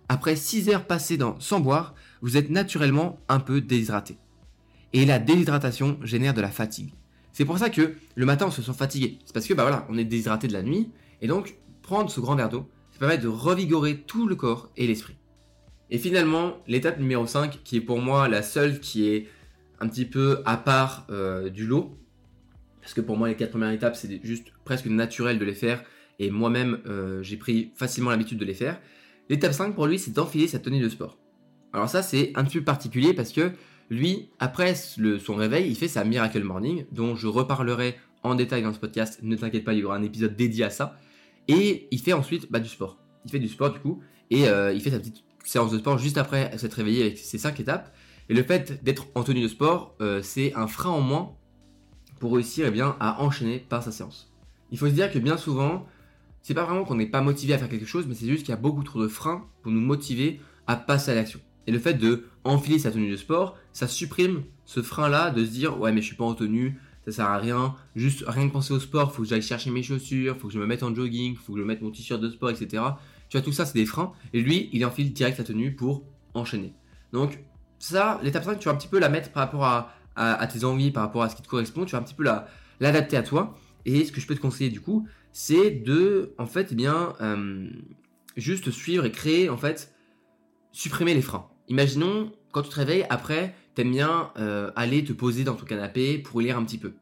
Après 0.07 0.35
6 0.35 0.69
heures 0.69 0.85
passées 0.85 1.17
sans 1.39 1.59
boire, 1.59 1.95
vous 2.21 2.37
êtes 2.37 2.49
naturellement 2.49 3.19
un 3.27 3.39
peu 3.39 3.59
déshydraté. 3.59 4.17
Et 4.93 5.05
la 5.05 5.19
déshydratation 5.19 5.99
génère 6.03 6.33
de 6.33 6.41
la 6.41 6.49
fatigue. 6.49 6.93
C'est 7.33 7.45
pour 7.45 7.57
ça 7.57 7.69
que 7.69 7.95
le 8.15 8.25
matin 8.25 8.47
on 8.47 8.51
se 8.51 8.61
sent 8.61 8.73
fatigué. 8.73 9.19
C'est 9.25 9.33
parce 9.33 9.45
que 9.45 9.53
bah 9.53 9.63
voilà, 9.63 9.85
on 9.89 9.97
est 9.97 10.03
déshydraté 10.03 10.47
de 10.47 10.53
la 10.53 10.63
nuit 10.63 10.89
et 11.21 11.27
donc 11.27 11.55
prendre 11.81 12.09
ce 12.09 12.19
grand 12.19 12.35
verre 12.35 12.49
d'eau, 12.49 12.69
ça 12.91 12.99
permet 12.99 13.17
de 13.17 13.27
revigorer 13.27 13.97
tout 13.97 14.27
le 14.27 14.35
corps 14.35 14.69
et 14.77 14.87
l'esprit. 14.87 15.15
Et 15.89 15.97
finalement, 15.97 16.57
l'étape 16.67 16.99
numéro 16.99 17.25
5, 17.25 17.61
qui 17.63 17.77
est 17.77 17.81
pour 17.81 17.99
moi 17.99 18.27
la 18.27 18.43
seule 18.43 18.79
qui 18.79 19.07
est 19.07 19.27
un 19.79 19.87
petit 19.87 20.05
peu 20.05 20.41
à 20.45 20.57
part 20.57 21.07
euh, 21.09 21.49
du 21.49 21.65
lot, 21.65 21.97
parce 22.81 22.93
que 22.93 23.01
pour 23.01 23.17
moi 23.17 23.27
les 23.27 23.35
quatre 23.35 23.51
premières 23.51 23.71
étapes 23.71 23.95
c'est 23.95 24.23
juste 24.23 24.47
presque 24.65 24.85
naturel 24.85 25.39
de 25.39 25.45
les 25.45 25.53
faire 25.53 25.83
et 26.19 26.29
moi-même 26.29 26.79
euh, 26.85 27.21
j'ai 27.23 27.37
pris 27.37 27.71
facilement 27.75 28.09
l'habitude 28.11 28.37
de 28.37 28.45
les 28.45 28.53
faire. 28.53 28.79
L'étape 29.29 29.53
5 29.53 29.75
pour 29.75 29.87
lui 29.87 29.99
c'est 29.99 30.11
d'enfiler 30.11 30.47
sa 30.47 30.59
tenue 30.59 30.81
de 30.81 30.89
sport. 30.89 31.17
Alors 31.73 31.89
ça 31.89 32.01
c'est 32.01 32.31
un 32.35 32.43
petit 32.43 32.59
peu 32.59 32.63
particulier 32.63 33.13
parce 33.13 33.31
que 33.31 33.51
lui, 33.89 34.29
après 34.37 34.75
son 34.75 35.35
réveil, 35.35 35.69
il 35.69 35.75
fait 35.75 35.87
sa 35.87 36.03
Miracle 36.03 36.43
Morning, 36.43 36.85
dont 36.91 37.15
je 37.15 37.27
reparlerai 37.27 37.95
en 38.21 38.35
détail 38.35 38.61
dans 38.61 38.73
ce 38.73 38.79
podcast. 38.79 39.19
Ne 39.23 39.35
t'inquiète 39.35 39.63
pas, 39.63 39.73
il 39.73 39.79
y 39.79 39.83
aura 39.83 39.95
un 39.95 40.03
épisode 40.03 40.35
dédié 40.35 40.65
à 40.65 40.69
ça. 40.69 40.97
Et 41.47 41.87
il 41.89 41.99
fait 41.99 42.13
ensuite 42.13 42.51
bah, 42.51 42.59
du 42.59 42.69
sport. 42.69 42.99
Il 43.25 43.31
fait 43.31 43.39
du 43.39 43.47
sport 43.47 43.71
du 43.71 43.79
coup, 43.79 44.01
et 44.29 44.47
euh, 44.47 44.71
il 44.71 44.81
fait 44.81 44.91
sa 44.91 44.99
petite 44.99 45.23
séance 45.43 45.71
de 45.71 45.79
sport 45.79 45.97
juste 45.97 46.19
après 46.19 46.55
s'être 46.57 46.75
réveillé 46.75 47.01
avec 47.01 47.17
ses 47.17 47.39
5 47.39 47.59
étapes. 47.59 47.95
Et 48.29 48.35
le 48.35 48.43
fait 48.43 48.83
d'être 48.83 49.07
en 49.15 49.23
tenue 49.23 49.41
de 49.41 49.47
sport, 49.47 49.95
euh, 50.01 50.21
c'est 50.21 50.53
un 50.53 50.67
frein 50.67 50.91
en 50.91 51.01
moins 51.01 51.35
pour 52.19 52.33
réussir 52.33 52.65
eh 52.67 52.71
bien, 52.71 52.95
à 52.99 53.21
enchaîner 53.21 53.59
par 53.59 53.83
sa 53.83 53.91
séance. 53.91 54.31
Il 54.71 54.77
faut 54.77 54.87
se 54.87 54.93
dire 54.93 55.11
que 55.11 55.19
bien 55.19 55.37
souvent, 55.37 55.87
c'est 56.41 56.53
pas 56.53 56.63
vraiment 56.63 56.83
qu'on 56.83 56.95
n'est 56.95 57.05
pas 57.05 57.21
motivé 57.21 57.53
à 57.53 57.57
faire 57.57 57.69
quelque 57.69 57.85
chose, 57.85 58.05
mais 58.07 58.13
c'est 58.13 58.27
juste 58.27 58.41
qu'il 58.41 58.49
y 58.49 58.57
a 58.57 58.61
beaucoup 58.61 58.83
trop 58.83 59.01
de 59.01 59.07
freins 59.07 59.45
pour 59.61 59.71
nous 59.71 59.81
motiver 59.81 60.39
à 60.67 60.75
passer 60.75 61.11
à 61.11 61.15
l'action. 61.15 61.39
Et 61.67 61.71
le 61.71 61.79
fait 61.79 61.95
de 61.95 62.25
enfiler 62.43 62.79
sa 62.79 62.91
tenue 62.91 63.09
de 63.09 63.15
sport, 63.15 63.57
ça 63.73 63.87
supprime 63.87 64.43
ce 64.65 64.81
frein-là 64.81 65.31
de 65.31 65.43
se 65.43 65.49
dire 65.49 65.79
ouais 65.79 65.91
mais 65.91 66.01
je 66.01 66.07
suis 66.07 66.15
pas 66.15 66.25
en 66.25 66.35
tenue, 66.35 66.79
ça 67.05 67.11
sert 67.11 67.25
à 67.25 67.37
rien, 67.37 67.75
juste 67.95 68.23
rien 68.27 68.45
de 68.45 68.51
penser 68.51 68.73
au 68.73 68.79
sport, 68.79 69.13
faut 69.13 69.23
que 69.23 69.27
j'aille 69.27 69.41
chercher 69.41 69.71
mes 69.71 69.83
chaussures, 69.83 70.37
faut 70.37 70.47
que 70.47 70.53
je 70.53 70.59
me 70.59 70.65
mette 70.65 70.83
en 70.83 70.93
jogging, 70.93 71.35
faut 71.35 71.53
que 71.53 71.59
je 71.59 71.63
mette 71.63 71.81
mon 71.81 71.91
t-shirt 71.91 72.21
de 72.21 72.29
sport, 72.29 72.49
etc. 72.49 72.83
Tu 73.29 73.37
vois, 73.37 73.41
tout 73.41 73.51
ça 73.51 73.65
c'est 73.65 73.77
des 73.77 73.85
freins. 73.85 74.13
Et 74.33 74.41
lui, 74.41 74.69
il 74.73 74.85
enfile 74.85 75.13
direct 75.13 75.37
sa 75.37 75.43
tenue 75.43 75.75
pour 75.75 76.03
enchaîner. 76.33 76.73
Donc 77.13 77.39
ça, 77.79 78.19
l'étape 78.23 78.43
5, 78.43 78.59
tu 78.59 78.65
vas 78.65 78.73
un 78.73 78.77
petit 78.77 78.87
peu 78.87 78.99
la 78.99 79.09
mettre 79.09 79.31
par 79.31 79.43
rapport 79.43 79.65
à, 79.65 79.93
tes 80.47 80.63
envies, 80.63 80.91
par 80.91 81.03
rapport 81.03 81.23
à 81.23 81.29
ce 81.29 81.35
qui 81.35 81.41
te 81.41 81.47
correspond, 81.47 81.85
tu 81.85 81.93
vas 81.93 81.99
un 81.99 82.03
petit 82.03 82.13
peu 82.13 82.23
l'adapter 82.79 83.17
à 83.17 83.23
toi. 83.23 83.57
Et 83.85 84.05
ce 84.05 84.11
que 84.11 84.19
je 84.19 84.27
peux 84.27 84.35
te 84.35 84.41
conseiller 84.41 84.69
du 84.69 84.81
coup, 84.81 85.07
c'est 85.31 85.71
de, 85.71 86.33
en 86.37 86.45
fait, 86.45 86.69
eh 86.71 86.75
bien, 86.75 87.13
euh, 87.21 87.69
juste 88.37 88.71
suivre 88.71 89.05
et 89.05 89.11
créer, 89.11 89.49
en 89.49 89.57
fait, 89.57 89.93
supprimer 90.71 91.13
les 91.13 91.21
freins. 91.21 91.47
Imaginons, 91.67 92.31
quand 92.51 92.63
tu 92.63 92.69
te 92.69 92.75
réveilles, 92.75 93.05
après, 93.09 93.55
t'aimes 93.75 93.91
bien 93.91 94.31
euh, 94.37 94.71
aller 94.75 95.03
te 95.03 95.13
poser 95.13 95.43
dans 95.43 95.55
ton 95.55 95.65
canapé 95.65 96.17
pour 96.17 96.41
lire 96.41 96.57
un 96.57 96.63
petit 96.63 96.77
peu. 96.77 96.93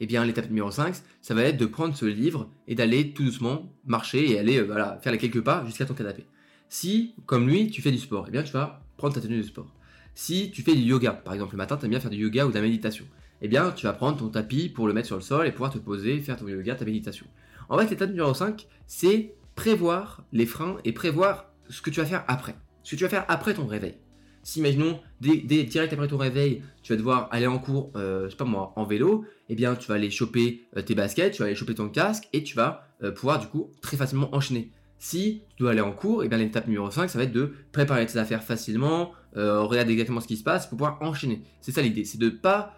Eh 0.00 0.06
bien, 0.06 0.24
l'étape 0.24 0.48
numéro 0.48 0.70
5, 0.70 0.94
ça 1.20 1.34
va 1.34 1.42
être 1.42 1.58
de 1.58 1.66
prendre 1.66 1.94
ce 1.94 2.06
livre 2.06 2.48
et 2.66 2.74
d'aller 2.74 3.12
tout 3.12 3.22
doucement 3.22 3.70
marcher 3.84 4.30
et 4.30 4.38
aller 4.38 4.58
euh, 4.58 4.64
voilà, 4.64 4.98
faire 5.02 5.12
les 5.12 5.18
quelques 5.18 5.42
pas 5.42 5.64
jusqu'à 5.66 5.84
ton 5.84 5.94
canapé. 5.94 6.26
Si, 6.68 7.14
comme 7.26 7.48
lui, 7.48 7.70
tu 7.70 7.82
fais 7.82 7.90
du 7.90 7.98
sport, 7.98 8.26
eh 8.28 8.30
bien, 8.30 8.42
tu 8.42 8.52
vas 8.52 8.82
prendre 8.96 9.14
ta 9.14 9.20
tenue 9.20 9.38
de 9.38 9.42
sport. 9.42 9.74
Si 10.14 10.50
tu 10.50 10.62
fais 10.62 10.74
du 10.74 10.82
yoga, 10.82 11.12
par 11.12 11.34
exemple, 11.34 11.52
le 11.52 11.58
matin, 11.58 11.76
tu 11.76 11.84
aimes 11.84 11.90
bien 11.90 12.00
faire 12.00 12.10
du 12.10 12.18
yoga 12.18 12.46
ou 12.46 12.50
de 12.50 12.54
la 12.54 12.60
méditation, 12.60 13.04
eh 13.42 13.48
bien, 13.48 13.70
tu 13.72 13.86
vas 13.86 13.92
prendre 13.92 14.18
ton 14.18 14.28
tapis 14.28 14.68
pour 14.68 14.86
le 14.86 14.92
mettre 14.92 15.06
sur 15.06 15.16
le 15.16 15.22
sol 15.22 15.46
et 15.46 15.52
pouvoir 15.52 15.72
te 15.72 15.78
poser, 15.78 16.20
faire 16.20 16.36
ton 16.36 16.48
yoga, 16.48 16.74
ta 16.74 16.84
méditation. 16.84 17.26
En 17.68 17.78
fait, 17.78 17.88
l'étape 17.90 18.10
numéro 18.10 18.34
5, 18.34 18.66
c'est 18.86 19.34
prévoir 19.54 20.24
les 20.32 20.46
freins 20.46 20.78
et 20.84 20.92
prévoir 20.92 21.52
ce 21.68 21.80
que 21.80 21.90
tu 21.90 22.00
vas 22.00 22.06
faire 22.06 22.24
après. 22.28 22.56
Ce 22.82 22.92
que 22.92 22.96
tu 22.96 23.04
vas 23.04 23.10
faire 23.10 23.24
après 23.28 23.54
ton 23.54 23.66
réveil 23.66 23.94
si 24.42 24.60
imaginons, 24.60 25.00
direct 25.20 25.92
après 25.92 26.08
ton 26.08 26.16
réveil, 26.16 26.62
tu 26.82 26.92
vas 26.92 26.96
devoir 26.96 27.28
aller 27.30 27.46
en 27.46 27.58
cours, 27.58 27.92
euh, 27.96 28.24
je 28.24 28.30
sais 28.30 28.36
pas 28.36 28.44
moi, 28.44 28.72
en 28.76 28.84
vélo, 28.84 29.24
eh 29.48 29.54
bien 29.54 29.76
tu 29.76 29.88
vas 29.88 29.94
aller 29.94 30.10
choper 30.10 30.62
euh, 30.76 30.82
tes 30.82 30.94
baskets, 30.94 31.34
tu 31.34 31.38
vas 31.40 31.46
aller 31.46 31.54
choper 31.54 31.74
ton 31.74 31.88
casque 31.88 32.28
et 32.32 32.42
tu 32.42 32.56
vas 32.56 32.86
euh, 33.02 33.12
pouvoir 33.12 33.38
du 33.38 33.46
coup 33.46 33.70
très 33.80 33.96
facilement 33.96 34.34
enchaîner. 34.34 34.70
Si 34.98 35.42
tu 35.56 35.62
dois 35.62 35.72
aller 35.72 35.80
en 35.80 35.92
cours, 35.92 36.24
eh 36.24 36.28
bien 36.28 36.38
l'étape 36.38 36.66
numéro 36.66 36.90
5, 36.90 37.08
ça 37.08 37.18
va 37.18 37.24
être 37.24 37.32
de 37.32 37.52
préparer 37.72 38.04
tes 38.06 38.18
affaires 38.18 38.42
facilement, 38.42 39.12
regarde 39.36 39.88
exactement 39.90 40.20
ce 40.20 40.26
qui 40.26 40.36
se 40.36 40.42
passe 40.42 40.66
pour 40.66 40.78
pouvoir 40.78 40.98
enchaîner. 41.00 41.42
C'est 41.60 41.72
ça 41.72 41.82
l'idée, 41.82 42.04
c'est 42.04 42.18
de 42.18 42.28
pas 42.28 42.74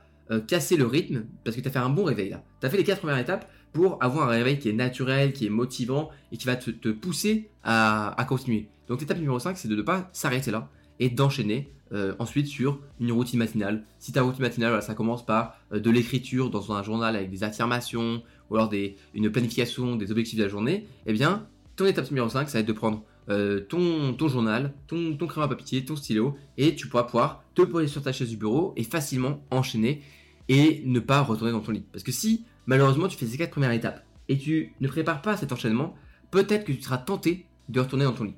casser 0.46 0.76
le 0.76 0.86
rythme 0.86 1.24
parce 1.44 1.56
que 1.56 1.60
tu 1.60 1.68
as 1.68 1.70
fait 1.70 1.78
un 1.78 1.90
bon 1.90 2.04
réveil 2.04 2.30
là. 2.30 2.42
Tu 2.60 2.66
as 2.66 2.70
fait 2.70 2.76
les 2.76 2.84
quatre 2.84 3.00
premières 3.00 3.18
étapes 3.18 3.50
pour 3.72 4.02
avoir 4.02 4.28
un 4.28 4.32
réveil 4.32 4.58
qui 4.58 4.68
est 4.68 4.74
naturel, 4.74 5.32
qui 5.32 5.46
est 5.46 5.50
motivant 5.50 6.10
et 6.30 6.36
qui 6.36 6.46
va 6.46 6.56
te, 6.56 6.90
pousser 6.90 7.50
à, 7.64 8.24
continuer. 8.28 8.68
Donc 8.88 9.00
l'étape 9.00 9.18
numéro 9.18 9.38
5, 9.38 9.56
c'est 9.56 9.68
de 9.68 9.76
ne 9.76 9.82
pas 9.82 10.08
s'arrêter 10.12 10.50
là 10.50 10.68
et 11.00 11.08
d'enchaîner 11.08 11.72
euh, 11.92 12.14
ensuite 12.18 12.46
sur 12.46 12.80
une 13.00 13.12
routine 13.12 13.38
matinale. 13.38 13.84
Si 13.98 14.12
ta 14.12 14.22
routine 14.22 14.42
matinale, 14.42 14.82
ça 14.82 14.94
commence 14.94 15.24
par 15.24 15.56
euh, 15.72 15.80
de 15.80 15.90
l'écriture 15.90 16.50
dans 16.50 16.72
un 16.72 16.82
journal 16.82 17.16
avec 17.16 17.30
des 17.30 17.44
affirmations 17.44 18.22
ou 18.50 18.56
alors 18.56 18.70
une 19.14 19.30
planification 19.30 19.96
des 19.96 20.10
objectifs 20.10 20.38
de 20.38 20.44
la 20.44 20.48
journée, 20.48 20.86
eh 21.06 21.12
bien, 21.12 21.46
ton 21.76 21.86
étape 21.86 22.10
numéro 22.10 22.28
5, 22.28 22.48
ça 22.48 22.58
va 22.58 22.60
être 22.60 22.66
de 22.66 22.72
prendre 22.72 23.02
euh, 23.28 23.60
ton, 23.60 24.16
journal, 24.28 24.74
ton, 24.86 25.16
ton 25.16 25.26
crayon 25.26 25.44
à 25.44 25.48
papier, 25.48 25.84
ton 25.84 25.96
stylo, 25.96 26.36
et 26.56 26.74
tu 26.74 26.88
pourras 26.88 27.04
pouvoir 27.04 27.44
te 27.54 27.62
poser 27.62 27.86
sur 27.86 28.02
ta 28.02 28.12
chaise 28.12 28.30
du 28.30 28.36
bureau 28.36 28.72
et 28.76 28.84
facilement 28.84 29.44
enchaîner 29.50 30.02
et 30.48 30.82
ne 30.84 31.00
pas 31.00 31.22
retourner 31.22 31.52
dans 31.52 31.60
ton 31.60 31.72
lit. 31.72 31.84
Parce 31.92 32.02
que 32.02 32.12
si 32.12 32.44
malheureusement 32.66 33.08
tu 33.08 33.16
fais 33.16 33.26
ces 33.26 33.38
quatre 33.38 33.52
premières 33.52 33.72
étapes 33.72 34.04
et 34.28 34.38
tu 34.38 34.74
ne 34.80 34.88
prépares 34.88 35.22
pas 35.22 35.36
cet 35.36 35.52
enchaînement, 35.52 35.94
peut-être 36.30 36.64
que 36.64 36.72
tu 36.72 36.82
seras 36.82 36.98
tenté 36.98 37.46
de 37.68 37.80
retourner 37.80 38.04
dans 38.04 38.12
ton 38.12 38.24
lit. 38.24 38.36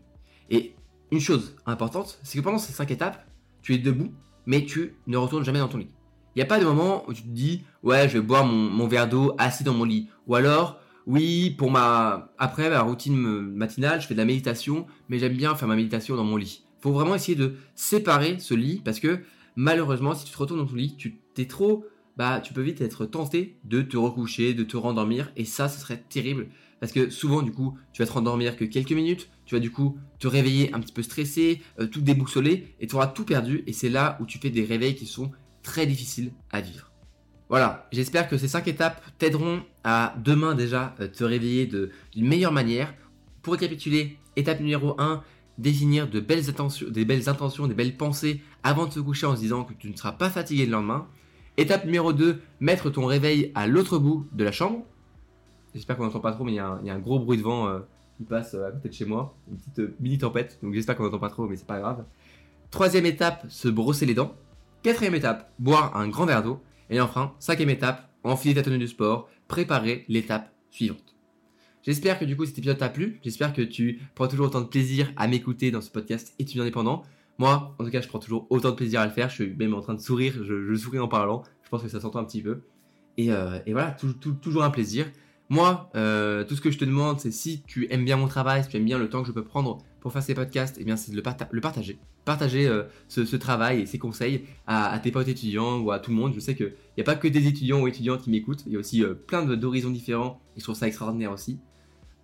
Et 0.50 0.74
une 1.10 1.20
chose 1.20 1.56
importante, 1.66 2.18
c'est 2.22 2.38
que 2.38 2.44
pendant 2.44 2.58
ces 2.58 2.72
cinq 2.72 2.90
étapes, 2.90 3.26
tu 3.62 3.74
es 3.74 3.78
debout, 3.78 4.12
mais 4.46 4.64
tu 4.64 4.96
ne 5.06 5.16
retournes 5.16 5.44
jamais 5.44 5.58
dans 5.58 5.68
ton 5.68 5.78
lit. 5.78 5.88
Il 6.34 6.38
n'y 6.38 6.42
a 6.42 6.46
pas 6.46 6.58
de 6.58 6.64
moment 6.64 7.04
où 7.08 7.14
tu 7.14 7.22
te 7.22 7.28
dis, 7.28 7.62
ouais, 7.82 8.08
je 8.08 8.14
vais 8.14 8.20
boire 8.20 8.44
mon, 8.44 8.86
verre 8.88 9.08
d'eau 9.08 9.34
assis 9.38 9.62
dans 9.62 9.72
mon 9.72 9.84
lit. 9.84 10.08
Ou 10.26 10.34
alors, 10.34 10.80
oui, 11.06 11.54
pour 11.58 11.70
ma, 11.70 12.32
après 12.38 12.70
ma 12.70 12.80
routine 12.80 13.16
matinale, 13.16 14.00
je 14.00 14.06
fais 14.06 14.14
de 14.14 14.18
la 14.18 14.24
méditation, 14.24 14.86
mais 15.08 15.18
j'aime 15.18 15.36
bien 15.36 15.54
faire 15.54 15.68
ma 15.68 15.76
méditation 15.76 16.16
dans 16.16 16.24
mon 16.24 16.36
lit. 16.36 16.64
Il 16.78 16.82
faut 16.82 16.92
vraiment 16.92 17.14
essayer 17.14 17.36
de 17.36 17.54
séparer 17.74 18.38
ce 18.38 18.54
lit 18.54 18.80
parce 18.84 19.00
que 19.00 19.20
malheureusement, 19.56 20.14
si 20.14 20.24
tu 20.24 20.32
te 20.32 20.38
retournes 20.38 20.60
dans 20.60 20.66
ton 20.66 20.76
lit, 20.76 20.96
tu 20.96 21.18
t'es 21.34 21.46
trop 21.46 21.84
bah 22.16 22.40
tu 22.40 22.52
peux 22.52 22.62
vite 22.62 22.80
être 22.80 23.06
tenté 23.06 23.58
de 23.64 23.82
te 23.82 23.96
recoucher, 23.96 24.54
de 24.54 24.64
te 24.64 24.76
rendormir, 24.76 25.32
et 25.36 25.44
ça, 25.44 25.68
ce 25.68 25.80
serait 25.80 26.02
terrible. 26.08 26.48
Parce 26.80 26.92
que 26.92 27.10
souvent, 27.10 27.42
du 27.42 27.52
coup, 27.52 27.76
tu 27.92 28.02
vas 28.02 28.06
te 28.06 28.12
rendormir 28.12 28.56
que 28.56 28.64
quelques 28.64 28.92
minutes, 28.92 29.30
tu 29.46 29.54
vas 29.54 29.60
du 29.60 29.70
coup 29.70 29.98
te 30.18 30.28
réveiller 30.28 30.72
un 30.74 30.80
petit 30.80 30.92
peu 30.92 31.02
stressé, 31.02 31.62
euh, 31.80 31.86
tout 31.86 32.00
déboussolé, 32.00 32.74
et 32.80 32.86
tu 32.86 32.94
auras 32.94 33.08
tout 33.08 33.24
perdu, 33.24 33.64
et 33.66 33.72
c'est 33.72 33.88
là 33.88 34.18
où 34.20 34.26
tu 34.26 34.38
fais 34.38 34.50
des 34.50 34.64
réveils 34.64 34.94
qui 34.94 35.06
sont 35.06 35.32
très 35.62 35.86
difficiles 35.86 36.32
à 36.50 36.60
vivre. 36.60 36.93
Voilà, 37.54 37.86
j'espère 37.92 38.28
que 38.28 38.36
ces 38.36 38.48
5 38.48 38.66
étapes 38.66 39.00
t'aideront 39.16 39.62
à 39.84 40.16
demain 40.24 40.56
déjà 40.56 40.92
euh, 40.98 41.06
te 41.06 41.22
réveiller 41.22 41.66
d'une 41.66 42.26
meilleure 42.26 42.50
manière. 42.50 42.92
Pour 43.42 43.52
récapituler, 43.52 44.18
étape 44.34 44.58
numéro 44.58 45.00
1, 45.00 45.22
définir 45.56 46.10
de 46.10 46.18
belles, 46.18 46.42
des 46.90 47.04
belles 47.04 47.28
intentions, 47.28 47.68
des 47.68 47.74
belles 47.74 47.96
pensées 47.96 48.42
avant 48.64 48.86
de 48.86 48.90
te 48.94 48.98
coucher 48.98 49.26
en 49.26 49.36
se 49.36 49.40
disant 49.40 49.62
que 49.62 49.72
tu 49.72 49.88
ne 49.88 49.96
seras 49.96 50.10
pas 50.10 50.30
fatigué 50.30 50.66
le 50.66 50.72
lendemain. 50.72 51.06
Étape 51.56 51.84
numéro 51.84 52.12
2, 52.12 52.42
mettre 52.58 52.90
ton 52.90 53.06
réveil 53.06 53.52
à 53.54 53.68
l'autre 53.68 53.98
bout 53.98 54.26
de 54.32 54.42
la 54.42 54.50
chambre. 54.50 54.82
J'espère 55.76 55.96
qu'on 55.96 56.06
n'entend 56.06 56.18
pas 56.18 56.32
trop, 56.32 56.42
mais 56.42 56.54
il 56.54 56.56
y, 56.56 56.58
a 56.58 56.72
un 56.72 56.98
gros 56.98 57.20
bruit 57.20 57.38
de 57.38 57.44
vent 57.44 57.68
euh, 57.68 57.78
qui 58.16 58.24
passe 58.24 58.54
euh, 58.54 58.66
à 58.66 58.72
côté 58.72 58.90
chez 58.90 59.04
moi. 59.04 59.36
Une 59.48 59.58
petite 59.58 60.00
mini 60.00 60.18
tempête, 60.18 60.58
donc 60.60 60.74
j'espère 60.74 60.96
qu'on 60.96 61.04
n'entend 61.04 61.20
pas 61.20 61.30
trop, 61.30 61.46
mais 61.46 61.54
c'est 61.54 61.68
pas 61.68 61.78
grave. 61.78 62.04
Troisième 62.72 63.06
étape, 63.06 63.46
se 63.48 63.68
brosser 63.68 64.06
les 64.06 64.14
dents. 64.14 64.34
Quatrième 64.82 65.14
étape, 65.14 65.52
boire 65.60 65.96
un 65.96 66.08
grand 66.08 66.26
verre 66.26 66.42
d'eau. 66.42 66.60
Et 66.90 67.00
enfin, 67.00 67.34
cinquième 67.38 67.70
étape, 67.70 68.10
enfiler 68.22 68.54
ta 68.54 68.62
tenue 68.62 68.78
du 68.78 68.88
sport, 68.88 69.28
préparer 69.48 70.04
l'étape 70.08 70.52
suivante. 70.70 71.14
J'espère 71.82 72.18
que 72.18 72.24
du 72.24 72.36
coup 72.36 72.46
cet 72.46 72.58
épisode 72.58 72.78
t'a 72.78 72.88
plu. 72.88 73.20
J'espère 73.22 73.52
que 73.52 73.62
tu 73.62 74.00
prends 74.14 74.26
toujours 74.26 74.46
autant 74.46 74.62
de 74.62 74.66
plaisir 74.66 75.12
à 75.16 75.28
m'écouter 75.28 75.70
dans 75.70 75.82
ce 75.82 75.90
podcast 75.90 76.34
étudiant 76.38 76.62
indépendant. 76.62 77.02
Moi, 77.38 77.74
en 77.78 77.84
tout 77.84 77.90
cas, 77.90 78.00
je 78.00 78.08
prends 78.08 78.18
toujours 78.18 78.46
autant 78.50 78.70
de 78.70 78.76
plaisir 78.76 79.00
à 79.00 79.06
le 79.06 79.12
faire. 79.12 79.28
Je 79.28 79.34
suis 79.34 79.54
même 79.54 79.74
en 79.74 79.80
train 79.80 79.94
de 79.94 80.00
sourire. 80.00 80.34
Je, 80.44 80.74
souris 80.76 80.98
en 80.98 81.08
parlant. 81.08 81.42
Je 81.62 81.68
pense 81.68 81.82
que 81.82 81.88
ça 81.88 82.00
s'entend 82.00 82.20
un 82.20 82.24
petit 82.24 82.42
peu. 82.42 82.62
Et, 83.18 83.32
euh, 83.32 83.58
voilà, 83.66 83.96
toujours 84.40 84.64
un 84.64 84.70
plaisir. 84.70 85.06
Moi, 85.50 85.90
euh, 85.94 86.44
tout 86.44 86.56
ce 86.56 86.60
que 86.60 86.70
je 86.70 86.78
te 86.78 86.84
demande, 86.84 87.20
c'est 87.20 87.30
si 87.30 87.62
tu 87.66 87.86
aimes 87.92 88.04
bien 88.04 88.16
mon 88.16 88.28
travail, 88.28 88.62
si 88.64 88.70
tu 88.70 88.76
aimes 88.76 88.84
bien 88.84 88.98
le 88.98 89.10
temps 89.10 89.20
que 89.22 89.28
je 89.28 89.32
peux 89.32 89.44
prendre 89.44 89.78
pour 90.00 90.12
faire 90.12 90.22
ces 90.22 90.34
podcasts, 90.34 90.76
eh 90.80 90.84
bien, 90.84 90.96
c'est 90.96 91.12
de 91.12 91.16
le, 91.16 91.60
partager. 91.60 91.98
Partager 92.24 92.66
euh, 92.66 92.84
ce, 93.08 93.36
travail 93.36 93.82
et 93.82 93.86
ces 93.86 93.98
conseils 93.98 94.44
à, 94.66 94.98
tes 95.02 95.10
potes 95.10 95.28
étudiants 95.28 95.78
ou 95.78 95.90
à 95.90 95.98
tout 95.98 96.10
le 96.10 96.16
monde. 96.16 96.32
Je 96.34 96.40
sais 96.40 96.54
qu'il 96.54 96.72
n'y 96.96 97.02
a 97.02 97.04
pas 97.04 97.16
que 97.16 97.28
des 97.28 97.46
étudiants 97.46 97.80
ou 97.80 97.88
étudiantes 97.88 98.22
qui 98.22 98.30
m'écoutent. 98.30 98.64
Il 98.66 98.72
y 98.72 98.76
a 98.76 98.78
aussi 98.78 99.02
plein 99.26 99.44
d'horizons 99.44 99.90
différents 99.90 100.40
et 100.56 100.60
je 100.60 100.64
trouve 100.64 100.76
ça 100.76 100.86
extraordinaire 100.86 101.32
aussi. 101.32 101.58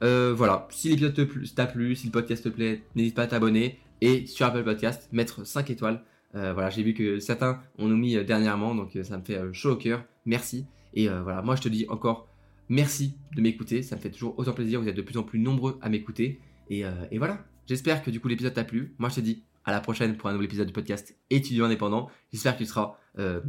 voilà, 0.00 0.66
si 0.70 0.88
l'épisode 0.88 1.28
t'a 1.54 1.66
plu, 1.66 1.94
si 1.96 2.06
le 2.06 2.12
podcast 2.12 2.44
te 2.44 2.48
plaît, 2.48 2.82
n'hésite 2.94 3.14
pas 3.14 3.22
à 3.22 3.26
t'abonner 3.26 3.78
et 4.00 4.26
sur 4.26 4.46
Apple 4.46 4.64
Podcast, 4.64 5.08
mettre 5.12 5.46
5 5.46 5.70
étoiles. 5.70 6.02
Euh, 6.34 6.52
voilà, 6.52 6.70
j'ai 6.70 6.82
vu 6.82 6.94
que 6.94 7.18
certains 7.18 7.60
ont 7.78 7.88
nous 7.88 7.96
mis 7.96 8.16
euh, 8.16 8.24
dernièrement, 8.24 8.74
donc 8.74 8.94
euh, 8.96 9.02
ça 9.02 9.18
me 9.18 9.24
fait 9.24 9.40
chaud 9.52 9.72
au 9.72 9.76
cœur. 9.76 10.04
Merci. 10.24 10.66
Et 10.94 11.06
voilà, 11.06 11.40
moi 11.40 11.54
je 11.54 11.62
te 11.62 11.68
dis 11.68 11.86
encore 11.88 12.26
merci 12.68 13.14
de 13.36 13.40
m'écouter. 13.40 13.82
Ça 13.82 13.94
me 13.94 14.00
fait 14.00 14.10
toujours 14.10 14.36
autant 14.38 14.52
plaisir. 14.52 14.80
Vous 14.80 14.88
êtes 14.88 14.96
de 14.96 15.02
plus 15.02 15.16
en 15.18 15.22
plus 15.22 15.38
nombreux 15.38 15.78
à 15.82 15.88
m'écouter. 15.88 16.40
Et, 16.68 16.84
voilà, 17.16 17.44
j'espère 17.68 18.02
que 18.02 18.10
du 18.10 18.18
coup 18.18 18.26
l'épisode 18.26 18.54
t'a 18.54 18.64
plu. 18.64 18.92
Moi 18.98 19.08
je 19.08 19.14
te 19.14 19.20
dis 19.20 19.44
à 19.64 19.73
la 19.73 19.81
prochaine 19.81 20.16
pour 20.16 20.29
un 20.29 20.33
nouvel 20.33 20.46
épisode 20.46 20.66
du 20.66 20.73
podcast 20.73 21.16
étudiant 21.31 21.66
indépendant. 21.66 22.09
J'espère 22.33 22.55
que 22.55 22.59
tu 22.59 22.66
seras, 22.66 22.96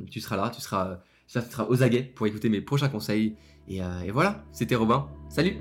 tu 0.10 0.20
seras 0.20 0.38
là, 0.38 0.50
tu 0.50 0.62
seras, 0.62 1.00
tu 1.28 1.40
seras 1.40 1.66
aux 1.66 1.84
aguets 1.84 2.04
pour 2.04 2.28
écouter 2.28 2.50
mes 2.50 2.62
prochains 2.62 2.90
conseils. 2.90 3.36
Et, 3.68 3.78
et 3.78 4.12
voilà, 4.12 4.44
c'était 4.52 4.76
Robin. 4.76 5.08
Salut 5.30 5.58